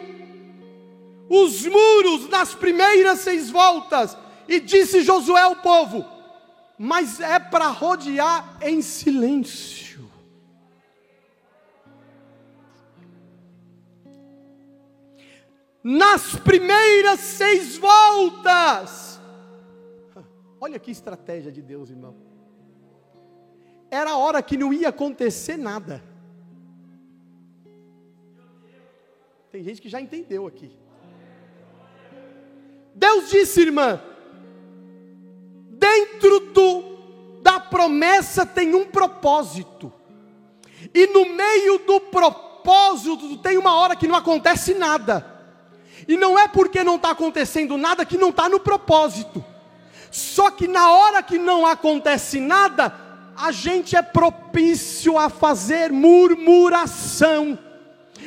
[1.29, 4.17] os muros nas primeiras seis voltas.
[4.47, 6.05] E disse Josué ao povo:
[6.77, 10.09] Mas é para rodear em silêncio.
[15.81, 19.19] Nas primeiras seis voltas.
[20.59, 22.29] Olha que estratégia de Deus, irmão
[23.91, 26.03] era a hora que não ia acontecer nada.
[29.51, 30.71] Tem gente que já entendeu aqui.
[32.93, 34.01] Deus disse, irmã,
[35.69, 36.89] dentro do
[37.69, 39.93] promessa tem um propósito.
[40.93, 45.25] E no meio do propósito tem uma hora que não acontece nada.
[46.07, 49.43] E não é porque não está acontecendo nada que não está no propósito.
[50.11, 52.93] Só que na hora que não acontece nada,
[53.39, 57.57] a gente é propício a fazer murmuração.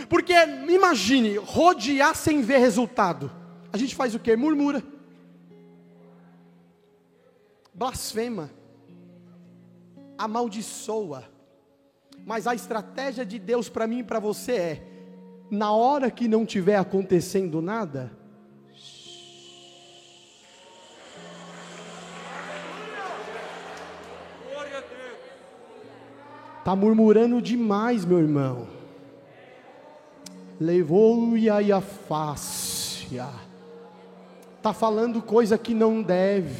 [0.08, 0.32] Porque
[0.70, 3.30] imagine, rodear sem ver resultado.
[3.70, 4.34] A gente faz o que?
[4.34, 4.82] Murmura.
[7.74, 8.50] Blasfema.
[10.16, 11.24] Amaldiçoa.
[12.24, 14.82] Mas a estratégia de Deus para mim e para você é:
[15.50, 18.10] na hora que não tiver acontecendo nada,
[26.62, 28.68] Está murmurando demais, meu irmão.
[30.60, 33.20] Levou-e a face.
[34.58, 36.54] Está falando coisa que não deve.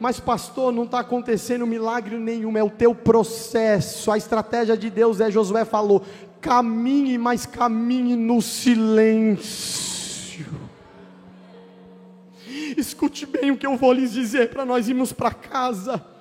[0.00, 4.10] Mas, pastor, não está acontecendo milagre nenhum, é o teu processo.
[4.10, 6.02] A estratégia de Deus é: Josué falou,
[6.40, 9.84] caminhe, mas caminhe no silêncio.
[12.74, 16.13] Escute bem o que eu vou lhes dizer para nós irmos para casa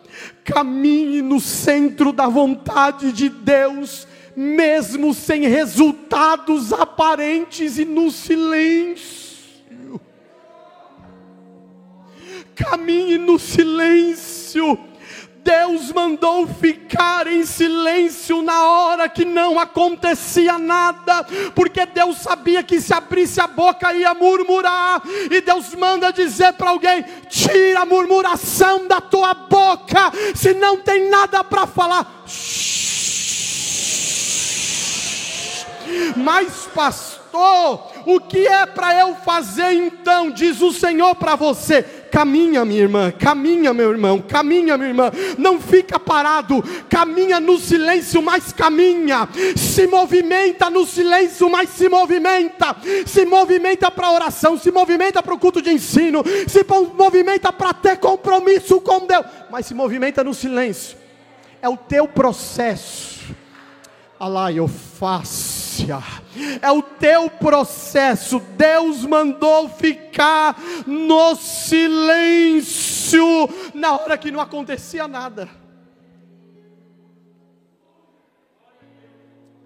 [0.43, 9.33] Caminhe no centro da vontade de Deus, mesmo sem resultados aparentes e no silêncio.
[12.55, 14.77] Caminhe no silêncio
[15.43, 22.79] Deus mandou ficar em silêncio na hora que não acontecia nada, porque Deus sabia que
[22.79, 28.87] se abrisse a boca ia murmurar, e Deus manda dizer para alguém: tira a murmuração
[28.87, 32.23] da tua boca, se não tem nada para falar.
[36.15, 40.31] Mas, pastor, o que é para eu fazer então?
[40.31, 45.11] Diz o Senhor para você Caminha, minha irmã, caminha, meu irmão, caminha, minha irmã.
[45.35, 49.27] Não fica parado, caminha no silêncio, mas caminha.
[49.55, 52.75] Se movimenta no silêncio, mas se movimenta.
[53.07, 56.63] Se movimenta para a oração, se movimenta para o culto de ensino, se
[56.95, 60.95] movimenta para ter compromisso com Deus, mas se movimenta no silêncio.
[61.63, 63.33] É o teu processo.
[64.19, 65.62] Alá, eu faço
[66.61, 68.39] é o teu processo.
[68.57, 73.23] Deus mandou ficar no silêncio
[73.73, 75.49] na hora que não acontecia nada.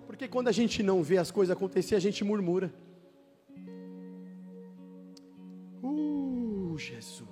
[0.05, 2.73] Porque quando a gente não vê as coisas acontecer, a gente murmura.
[5.83, 7.27] Uh, Jesus.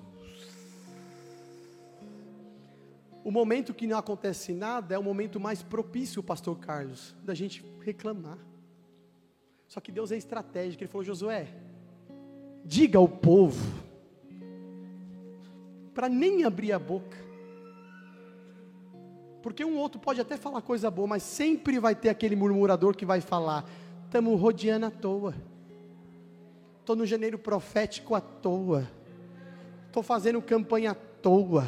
[3.24, 7.66] O momento que não acontece nada é o momento mais propício, pastor Carlos, da gente
[7.82, 8.38] reclamar.
[9.76, 10.82] Só que Deus é estratégico.
[10.82, 11.48] Ele falou: Josué,
[12.64, 13.62] diga ao povo,
[15.94, 17.18] para nem abrir a boca.
[19.44, 23.06] Porque um outro pode até falar coisa boa, mas sempre vai ter aquele murmurador que
[23.06, 23.70] vai falar:
[24.06, 25.36] estamos rodeando à toa,
[26.80, 28.90] estou no janeiro profético à toa,
[29.88, 31.68] estou fazendo campanha à toa,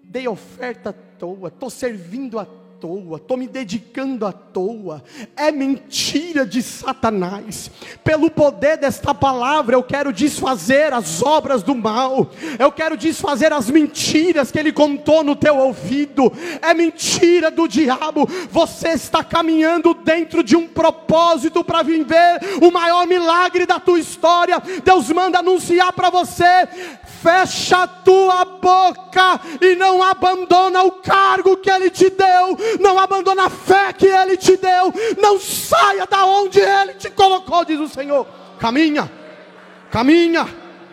[0.00, 5.04] dei oferta à toa, estou servindo à toa toa, estou me dedicando à toa.
[5.36, 7.70] É mentira de Satanás.
[8.02, 13.70] Pelo poder desta palavra, eu quero desfazer as obras do mal, eu quero desfazer as
[13.70, 16.32] mentiras que ele contou no teu ouvido.
[16.60, 18.28] É mentira do diabo.
[18.50, 24.60] Você está caminhando dentro de um propósito para viver o maior milagre da tua história.
[24.84, 26.66] Deus manda anunciar para você:
[27.22, 33.44] fecha a tua boca e não abandona o cargo que ele te deu não abandona
[33.44, 37.88] a fé que Ele te deu, não saia da onde Ele te colocou, diz o
[37.88, 38.26] Senhor.
[38.58, 39.10] Caminha,
[39.90, 40.48] caminha,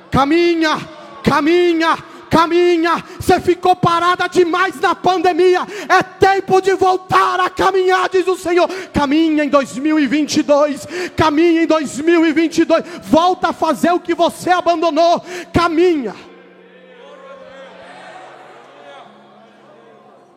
[0.09, 0.77] caminha,
[1.23, 1.97] caminha,
[2.29, 3.03] caminha.
[3.19, 5.61] Você ficou parada demais na pandemia.
[5.87, 8.67] É tempo de voltar a caminhar, diz o Senhor.
[8.93, 10.87] Caminha em 2022.
[11.15, 12.83] Caminha em 2022.
[13.03, 15.21] Volta a fazer o que você abandonou.
[15.53, 16.15] Caminha.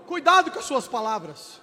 [0.07, 1.63] Cuidado com as suas palavras.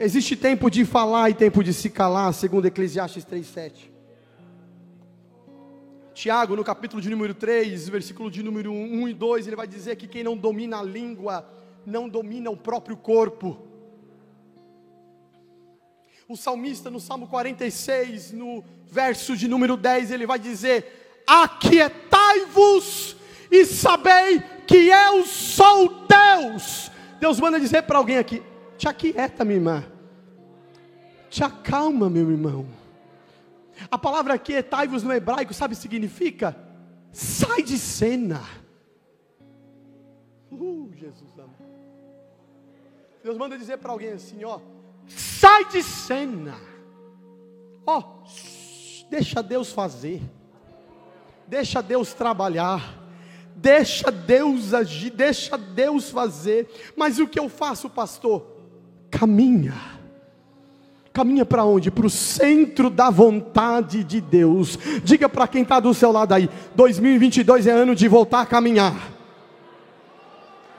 [0.00, 3.91] Existe tempo de falar e tempo de se calar, segundo Eclesiastes 3:7.
[6.22, 9.96] Tiago, no capítulo de número 3, versículo de número 1 e 2, ele vai dizer
[9.96, 11.44] que quem não domina a língua
[11.84, 13.58] não domina o próprio corpo.
[16.28, 23.16] O salmista, no Salmo 46, no verso de número 10, ele vai dizer: Aquietai-vos
[23.50, 26.88] e sabei que eu sou Deus.
[27.18, 28.40] Deus manda dizer para alguém aqui:
[28.78, 29.84] te aquieta, minha irmã.
[31.28, 32.81] Te acalma, meu irmão.
[33.90, 36.56] A palavra aquietai-vos no hebraico, sabe significa?
[37.12, 38.42] Sai de cena.
[40.50, 41.54] Uh, Jesus ama.
[43.22, 44.60] Deus manda dizer para alguém assim, ó,
[45.06, 46.56] sai de cena.
[47.86, 48.24] Ó,
[49.08, 50.22] deixa Deus fazer.
[51.46, 53.00] Deixa Deus trabalhar.
[53.54, 56.68] Deixa Deus agir, deixa Deus fazer.
[56.96, 58.46] Mas o que eu faço, pastor?
[59.10, 60.01] Caminha.
[61.12, 61.90] Caminha para onde?
[61.90, 64.78] Para o centro da vontade de Deus.
[65.04, 69.12] Diga para quem está do seu lado aí: 2022 é ano de voltar a caminhar.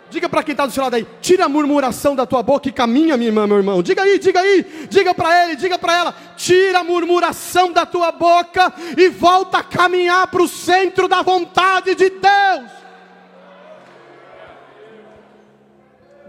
[0.09, 2.71] Diga para quem está do seu lado aí, tira a murmuração da tua boca e
[2.71, 3.81] caminha, minha irmã, meu irmão.
[3.81, 8.11] Diga aí, diga aí, diga para ele, diga para ela, tira a murmuração da tua
[8.11, 12.71] boca e volta a caminhar para o centro da vontade de Deus.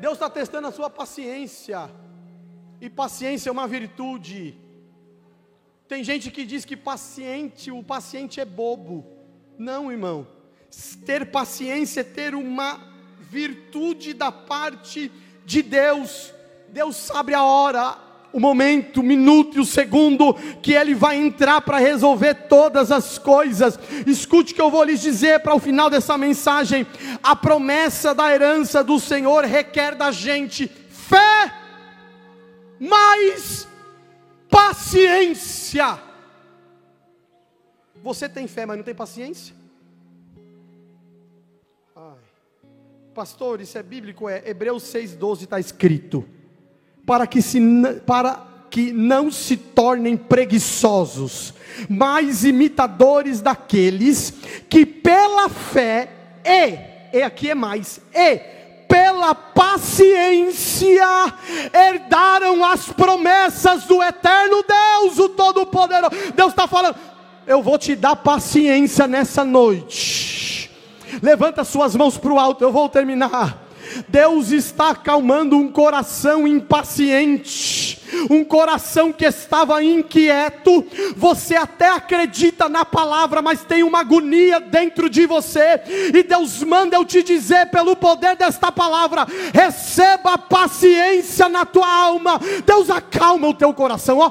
[0.01, 1.91] Deus está testando a sua paciência,
[2.81, 4.57] e paciência é uma virtude.
[5.87, 9.07] Tem gente que diz que paciente, o paciente é bobo.
[9.59, 10.27] Não, irmão.
[11.07, 12.81] Ter paciência é ter uma
[13.20, 15.11] virtude da parte
[15.45, 16.33] de Deus.
[16.68, 17.97] Deus sabe a hora,
[18.33, 23.16] o momento, o minuto e o segundo que Ele vai entrar para resolver todas as
[23.16, 23.79] coisas.
[24.07, 26.85] Escute o que eu vou lhes dizer para o final dessa mensagem:
[27.22, 31.53] a promessa da herança do Senhor requer da gente fé,
[32.89, 33.66] mais
[34.49, 35.99] paciência.
[38.03, 39.55] Você tem fé, mas não tem paciência?
[43.14, 44.28] Pastor, isso é bíblico?
[44.28, 46.24] É Hebreus 6,12 está escrito.
[47.07, 47.61] Para que, se,
[48.05, 51.55] para que não se tornem preguiçosos,
[51.89, 54.32] mas imitadores daqueles
[54.68, 56.11] que pela fé
[56.45, 58.54] e, e aqui é mais, e
[58.89, 61.07] pela paciência
[61.72, 66.32] herdaram as promessas do eterno Deus, o Todo-Poderoso.
[66.35, 66.97] Deus está falando,
[67.47, 70.24] eu vou te dar paciência nessa noite
[71.22, 73.62] Levanta suas mãos para o alto, eu vou terminar.
[74.09, 80.85] Deus está acalmando um coração impaciente, um coração que estava inquieto.
[81.16, 85.80] Você até acredita na palavra, mas tem uma agonia dentro de você.
[86.14, 92.41] E Deus manda eu te dizer, pelo poder desta palavra: receba paciência na tua alma.
[92.64, 94.18] Deus acalma o teu coração.
[94.18, 94.30] Ó,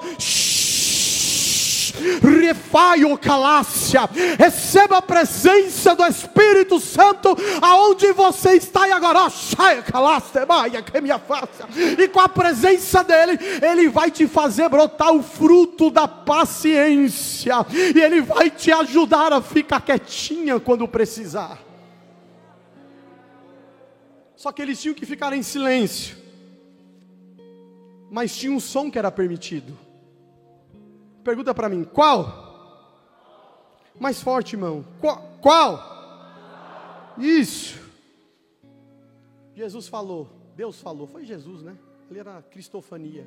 [2.42, 9.30] refaio calácia, receba a presença do Espírito Santo aonde você está e agora,
[10.82, 11.64] que minha face,
[12.00, 17.56] e com a presença dele, ele vai te fazer brotar o fruto da paciência,
[17.96, 21.60] e ele vai te ajudar a ficar quietinha quando precisar.
[24.36, 26.18] Só que eles tinham que ficar em silêncio,
[28.12, 29.83] mas tinha um som que era permitido.
[31.24, 32.44] Pergunta para mim, qual?
[34.00, 34.84] Mais forte, irmão.
[35.00, 35.38] Qual?
[35.42, 35.94] qual?
[37.18, 37.82] Isso.
[39.56, 41.78] Jesus falou, Deus falou, foi Jesus, né?
[42.10, 43.26] Ele era cristofania.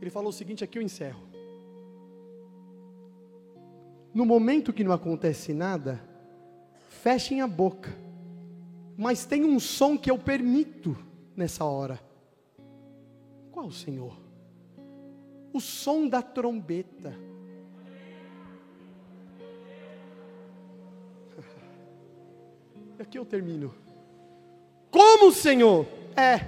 [0.00, 1.22] Ele falou o seguinte: aqui eu encerro.
[4.12, 6.02] No momento que não acontece nada,
[6.88, 7.96] fechem a boca.
[8.96, 10.96] Mas tem um som que eu permito
[11.36, 12.00] nessa hora.
[13.50, 14.21] Qual, Senhor?
[15.52, 17.14] O som da trombeta.
[22.98, 23.74] Aqui eu termino.
[24.90, 25.86] Como, Senhor?
[26.16, 26.40] É,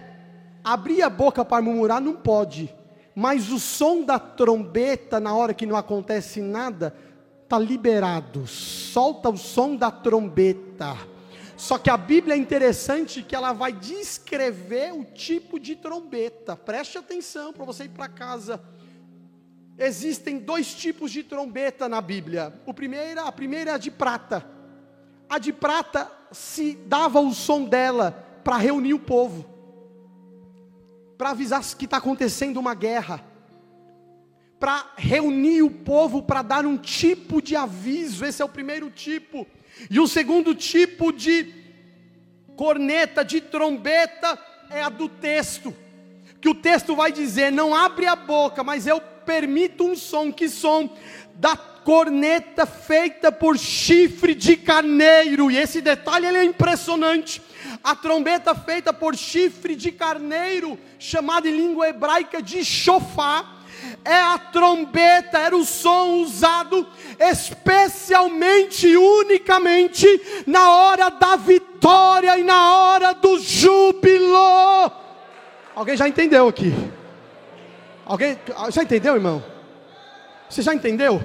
[0.62, 2.74] abrir a boca para murmurar não pode,
[3.14, 6.94] mas o som da trombeta, na hora que não acontece nada,
[7.42, 8.46] está liberado.
[8.46, 10.96] Solta o som da trombeta.
[11.56, 16.56] Só que a Bíblia é interessante que ela vai descrever o tipo de trombeta.
[16.56, 18.60] Preste atenção para você ir para casa.
[19.78, 22.52] Existem dois tipos de trombeta na Bíblia.
[22.64, 24.48] O primeiro, a primeira é a de prata.
[25.28, 28.12] A de prata se dava o som dela
[28.44, 29.44] para reunir o povo,
[31.18, 33.24] para avisar que está acontecendo uma guerra,
[34.60, 38.24] para reunir o povo para dar um tipo de aviso.
[38.24, 39.46] Esse é o primeiro tipo.
[39.90, 41.52] E o segundo tipo de
[42.56, 44.38] corneta, de trombeta,
[44.70, 45.74] é a do texto.
[46.40, 50.48] Que o texto vai dizer: não abre a boca, mas eu permito um som, que
[50.48, 50.88] som?
[51.34, 57.42] Da corneta feita por chifre de carneiro, e esse detalhe é impressionante.
[57.82, 63.54] A trombeta feita por chifre de carneiro, chamada em língua hebraica de chofá,
[64.04, 66.86] é a trombeta, era o som usado
[67.18, 70.06] especialmente e unicamente
[70.46, 74.92] na hora da vitória e na hora do júbilo.
[75.74, 76.72] Alguém já entendeu aqui?
[78.06, 78.38] Alguém
[78.70, 79.42] já entendeu, irmão?
[80.48, 81.22] Você já entendeu?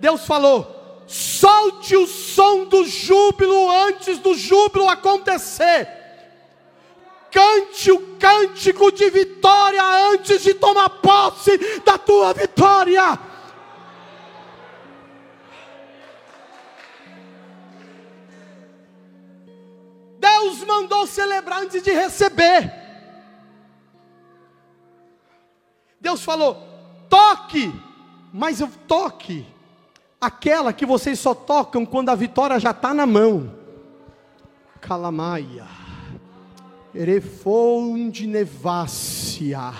[0.00, 5.88] Deus falou: solte o som do júbilo antes do júbilo acontecer.
[7.30, 13.18] cante o cântico de vitória antes de tomar posse da tua vitória.
[20.18, 22.81] Deus mandou celebrar antes de receber.
[26.02, 26.60] Deus falou:
[27.08, 27.72] toque,
[28.32, 29.46] mas eu toque
[30.20, 33.54] aquela que vocês só tocam quando a vitória já está na mão.
[34.80, 35.64] Calamaia,
[36.92, 39.72] Erefonde Nevácia.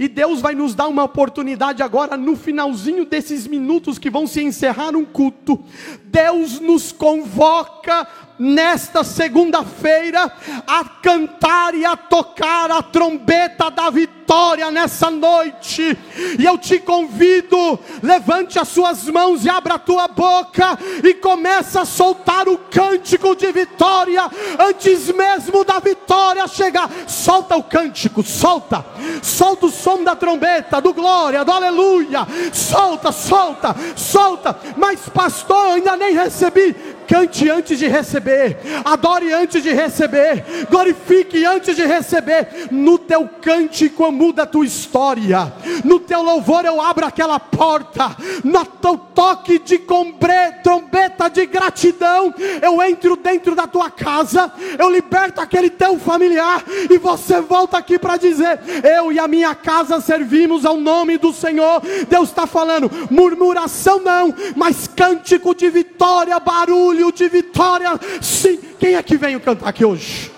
[0.00, 4.42] E Deus vai nos dar uma oportunidade agora, no finalzinho desses minutos que vão se
[4.42, 5.64] encerrar um culto.
[6.06, 8.04] Deus nos convoca
[8.38, 10.30] nesta segunda-feira
[10.66, 15.96] a cantar e a tocar a trombeta da vitória nessa noite.
[16.38, 21.82] E eu te convido, levante as suas mãos e abra a tua boca e começa
[21.82, 24.28] a soltar o cântico de vitória
[24.58, 26.90] antes mesmo da vitória chegar.
[27.06, 28.84] Solta o cântico, solta.
[29.22, 32.26] Solta o som da trombeta, do glória, do aleluia.
[32.52, 34.58] Solta, solta, solta.
[34.76, 41.76] Mas pastor, ainda nem recebi cante antes de receber, adore antes de receber, glorifique antes
[41.76, 42.68] de receber.
[42.70, 45.52] No teu cântico muda a tua história,
[45.84, 52.34] no teu louvor eu abro aquela porta, no teu toque de combre, trombeta de gratidão,
[52.60, 57.98] eu entro dentro da tua casa, eu liberto aquele teu familiar e você volta aqui
[57.98, 61.82] para dizer: Eu e a minha casa servimos ao nome do Senhor.
[62.08, 67.98] Deus está falando, murmuração não, mas cântico de vitória, barulho barulho de vitória.
[68.20, 70.32] Sim, quem é que veio cantar aqui hoje?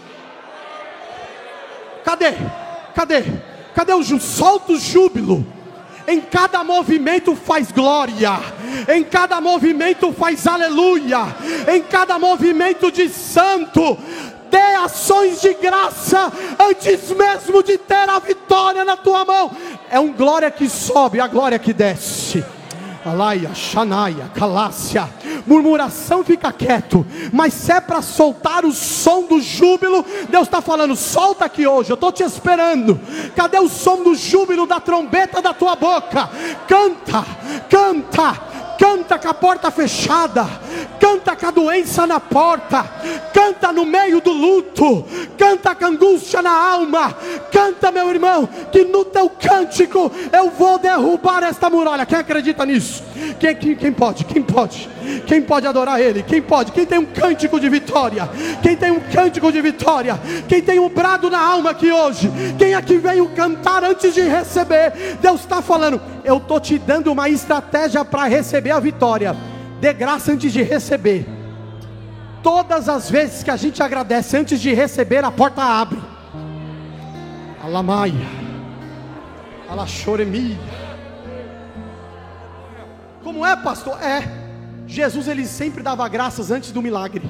[2.04, 2.32] Cadê?
[2.94, 3.22] Cadê?
[3.74, 4.28] Cadê o júbilo?
[4.28, 5.46] Solta o júbilo.
[6.06, 8.40] Em cada movimento faz glória,
[8.88, 11.18] em cada movimento faz aleluia,
[11.70, 13.98] em cada movimento de santo,
[14.50, 19.54] dê ações de graça antes mesmo de ter a vitória na tua mão.
[19.90, 22.42] É um glória que sobe, a glória que desce.
[23.08, 25.08] Alaia, Xanaia, Calácia,
[25.46, 30.94] murmuração fica quieto, mas se é para soltar o som do júbilo, Deus está falando:
[30.94, 33.00] solta aqui hoje, eu estou te esperando.
[33.34, 36.28] Cadê o som do júbilo da trombeta da tua boca?
[36.66, 37.24] Canta,
[37.68, 38.47] canta,
[38.78, 40.46] canta com a porta fechada,
[41.00, 42.84] canta com a doença na porta,
[43.34, 45.04] canta no meio do luto,
[45.36, 47.12] canta com a angústia na alma,
[47.50, 52.06] canta, meu irmão, que no teu cântico eu vou derrubar esta muralha.
[52.06, 53.02] Quem acredita nisso?
[53.40, 54.24] Quem, quem, quem pode?
[54.24, 54.88] Quem pode?
[55.26, 56.22] Quem pode adorar Ele?
[56.22, 56.72] Quem pode?
[56.72, 58.28] Quem tem um cântico de vitória?
[58.62, 60.18] Quem tem um cântico de vitória?
[60.46, 62.30] Quem tem um brado na alma aqui hoje?
[62.58, 64.92] Quem aqui veio cantar antes de receber?
[65.20, 69.36] Deus está falando, eu estou te dando uma estratégia para receber a vitória.
[69.80, 71.26] Dê graça antes de receber.
[72.42, 76.00] Todas as vezes que a gente agradece antes de receber, a porta abre.
[77.62, 78.26] Alamaia,
[79.68, 80.56] Alachoremia.
[83.22, 84.02] Como é, pastor?
[84.02, 84.22] É.
[84.86, 87.22] Jesus ele sempre dava graças antes do milagre.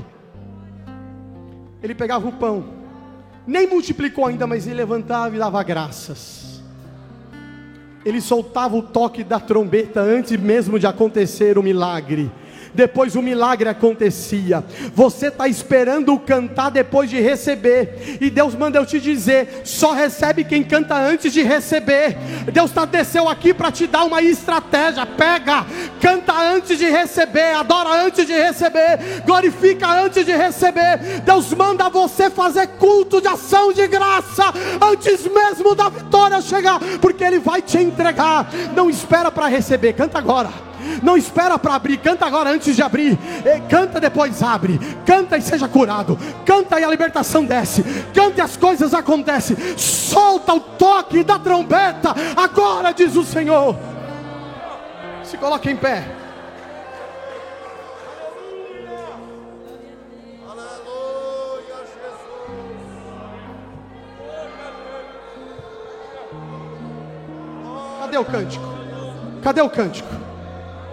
[1.82, 2.64] Ele pegava o pão,
[3.46, 6.47] nem multiplicou ainda, mas ele levantava e dava graças.
[8.04, 12.30] Ele soltava o toque da trombeta antes mesmo de acontecer o milagre
[12.78, 14.64] depois o milagre acontecia.
[14.94, 20.44] Você está esperando cantar depois de receber, e Deus manda eu te dizer: só recebe
[20.44, 22.16] quem canta antes de receber.
[22.52, 25.04] Deus está desceu aqui para te dar uma estratégia.
[25.04, 25.66] Pega,
[26.00, 31.20] canta antes de receber, adora antes de receber, glorifica antes de receber.
[31.24, 37.24] Deus manda você fazer culto de ação de graça antes mesmo da vitória chegar, porque
[37.24, 38.48] Ele vai te entregar.
[38.76, 40.67] Não espera para receber, canta agora.
[41.02, 43.18] Não espera para abrir, canta agora antes de abrir.
[43.68, 44.78] Canta depois abre.
[45.04, 46.18] Canta e seja curado.
[46.44, 47.82] Canta e a libertação desce.
[48.14, 49.56] Canta e as coisas acontecem.
[49.76, 52.14] Solta o toque da trombeta.
[52.36, 53.76] Agora diz o Senhor.
[55.24, 56.04] Se coloque em pé.
[68.00, 68.64] Cadê o cântico?
[69.42, 70.27] Cadê o cântico?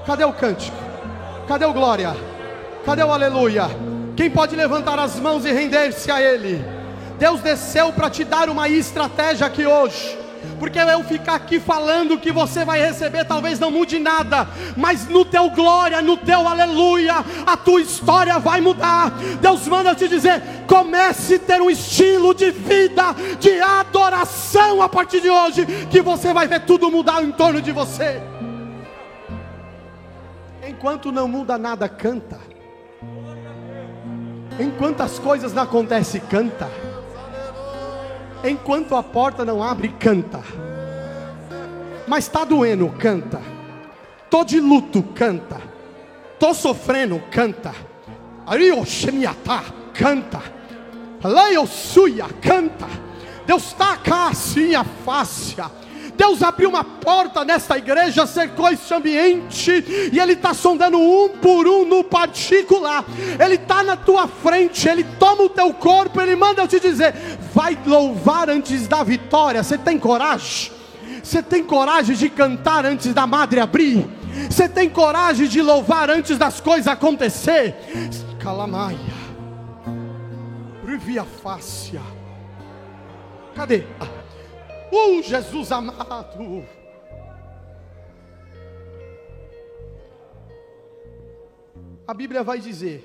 [0.05, 0.77] Cadê o cântico?
[1.47, 2.15] Cadê o glória?
[2.85, 3.65] Cadê o aleluia?
[4.15, 6.63] Quem pode levantar as mãos e render-se a Ele?
[7.17, 10.15] Deus desceu para te dar uma estratégia aqui hoje.
[10.59, 14.47] Porque eu ficar aqui falando que você vai receber, talvez não mude nada,
[14.77, 19.09] mas no teu glória, no teu aleluia, a tua história vai mudar.
[19.41, 25.19] Deus manda te dizer: comece a ter um estilo de vida, de adoração a partir
[25.19, 28.21] de hoje, que você vai ver tudo mudar em torno de você.
[30.75, 32.37] Enquanto não muda nada, canta.
[34.59, 36.69] Enquanto as coisas não acontecem, canta.
[38.43, 40.41] Enquanto a porta não abre, canta.
[42.05, 43.41] Mas está doendo, canta.
[44.29, 45.61] Tô de luto, canta.
[46.37, 47.73] Tô sofrendo, canta.
[48.45, 49.63] Arioshemiatá,
[49.93, 50.41] canta.
[51.23, 52.87] Leiosuia, canta.
[53.47, 55.55] Deus está cá assim a face.
[56.17, 61.67] Deus abriu uma porta nesta igreja, cercou esse ambiente, e Ele está sondando um por
[61.67, 63.05] um no particular.
[63.43, 67.13] Ele está na tua frente, Ele toma o teu corpo, Ele manda eu te dizer:
[67.53, 69.63] vai louvar antes da vitória.
[69.63, 70.71] Você tem coragem?
[71.23, 74.07] Você tem coragem de cantar antes da madre abrir?
[74.49, 77.75] Você tem coragem de louvar antes das coisas acontecer?
[78.39, 78.97] Calamaia,
[80.85, 82.01] Rivia Fácia.
[83.55, 83.85] Cadê?
[84.97, 86.65] Oh, Jesus amado.
[92.07, 93.03] A Bíblia vai dizer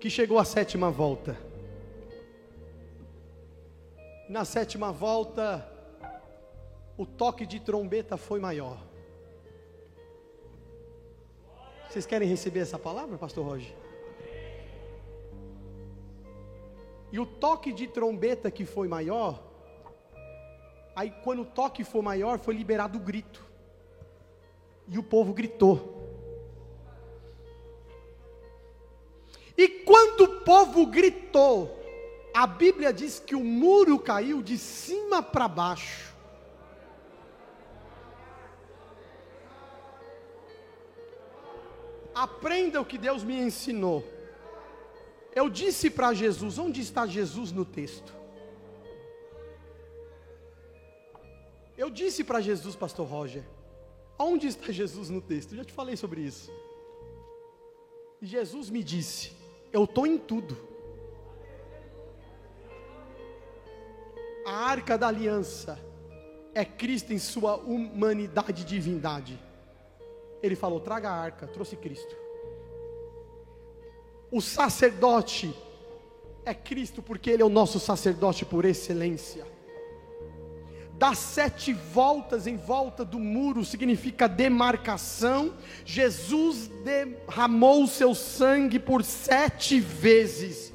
[0.00, 1.36] que chegou a sétima volta.
[4.30, 5.70] Na sétima volta,
[6.96, 8.78] o toque de trombeta foi maior.
[11.90, 13.83] Vocês querem receber essa palavra, Pastor Roger?
[17.14, 19.40] E o toque de trombeta que foi maior,
[20.96, 23.40] aí quando o toque for maior, foi liberado o grito.
[24.88, 26.10] E o povo gritou.
[29.56, 31.80] E quando o povo gritou,
[32.34, 36.12] a Bíblia diz que o muro caiu de cima para baixo.
[42.12, 44.13] Aprenda o que Deus me ensinou.
[45.34, 48.14] Eu disse para Jesus: onde está Jesus no texto?
[51.76, 53.42] Eu disse para Jesus, Pastor Roger,
[54.18, 55.52] onde está Jesus no texto?
[55.52, 56.52] Eu já te falei sobre isso.
[58.22, 59.32] E Jesus me disse:
[59.72, 60.56] Eu estou em tudo.
[64.46, 65.78] A arca da aliança
[66.54, 69.38] é Cristo em sua humanidade e divindade.
[70.42, 72.23] Ele falou: traga a arca, trouxe Cristo.
[74.34, 75.54] O sacerdote
[76.44, 79.46] é Cristo, porque Ele é o nosso sacerdote por excelência.
[80.98, 85.54] Dar sete voltas em volta do muro significa demarcação.
[85.84, 90.74] Jesus derramou o seu sangue por sete vezes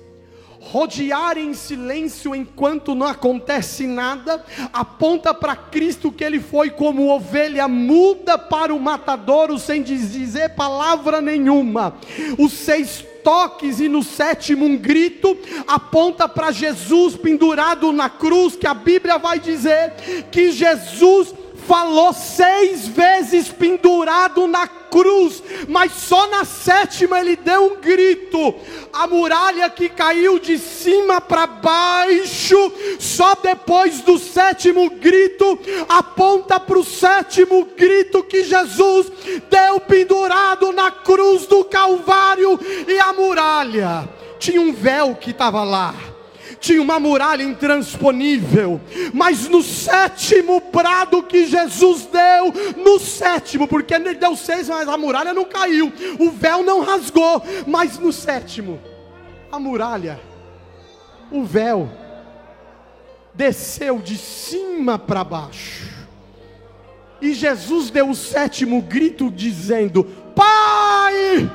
[0.62, 4.44] rodear em silêncio enquanto não acontece nada,
[4.74, 11.22] aponta para Cristo que ele foi como ovelha muda para o matadouro sem dizer palavra
[11.22, 11.96] nenhuma.
[12.38, 18.66] Os seis toques e no sétimo um grito aponta para Jesus pendurado na cruz, que
[18.66, 19.94] a Bíblia vai dizer
[20.32, 21.36] que Jesus
[21.70, 28.56] falou seis vezes pendurado na cruz, mas só na sétima ele deu um grito.
[28.92, 36.80] A muralha que caiu de cima para baixo, só depois do sétimo grito, aponta para
[36.80, 39.12] o sétimo grito que Jesus
[39.48, 44.10] deu pendurado na cruz do Calvário e a muralha.
[44.40, 45.94] Tinha um véu que estava lá
[46.60, 48.82] tinha uma muralha intransponível,
[49.14, 52.54] mas no sétimo brado que Jesus deu,
[52.84, 57.42] no sétimo, porque ele deu seis, mas a muralha não caiu, o véu não rasgou,
[57.66, 58.80] mas no sétimo,
[59.52, 60.20] a muralha,
[61.32, 61.90] o véu,
[63.34, 65.88] desceu de cima para baixo,
[67.22, 71.50] e Jesus deu o sétimo grito, dizendo: Pai,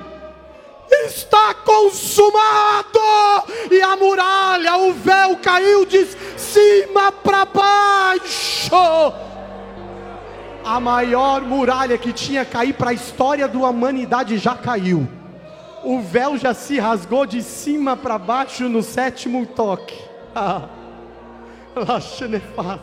[1.06, 3.00] está consumado.
[3.70, 8.70] E a muralha, o véu caiu de cima para baixo.
[10.64, 15.06] A maior muralha que tinha caído para a história da humanidade já caiu.
[15.82, 19.98] O véu já se rasgou de cima para baixo no sétimo toque.
[21.76, 22.78] Ah,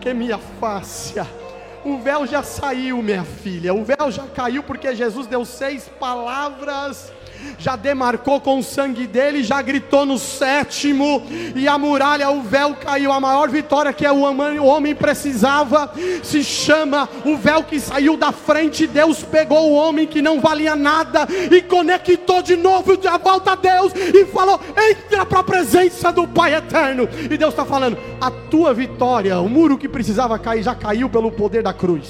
[0.00, 1.18] que minha face
[1.84, 3.74] o véu já saiu, minha filha.
[3.74, 7.12] O véu já caiu porque Jesus deu seis palavras
[7.58, 11.22] já demarcou com o sangue dele, já gritou no sétimo,
[11.54, 13.12] e a muralha, o véu caiu.
[13.12, 15.92] A maior vitória que o homem precisava
[16.22, 18.86] se chama o véu que saiu da frente.
[18.86, 23.54] Deus pegou o homem que não valia nada e conectou de novo de volta a
[23.54, 27.08] Deus e falou: entra para a presença do Pai eterno.
[27.30, 31.30] E Deus está falando: a tua vitória, o muro que precisava cair, já caiu pelo
[31.30, 32.04] poder da cruz.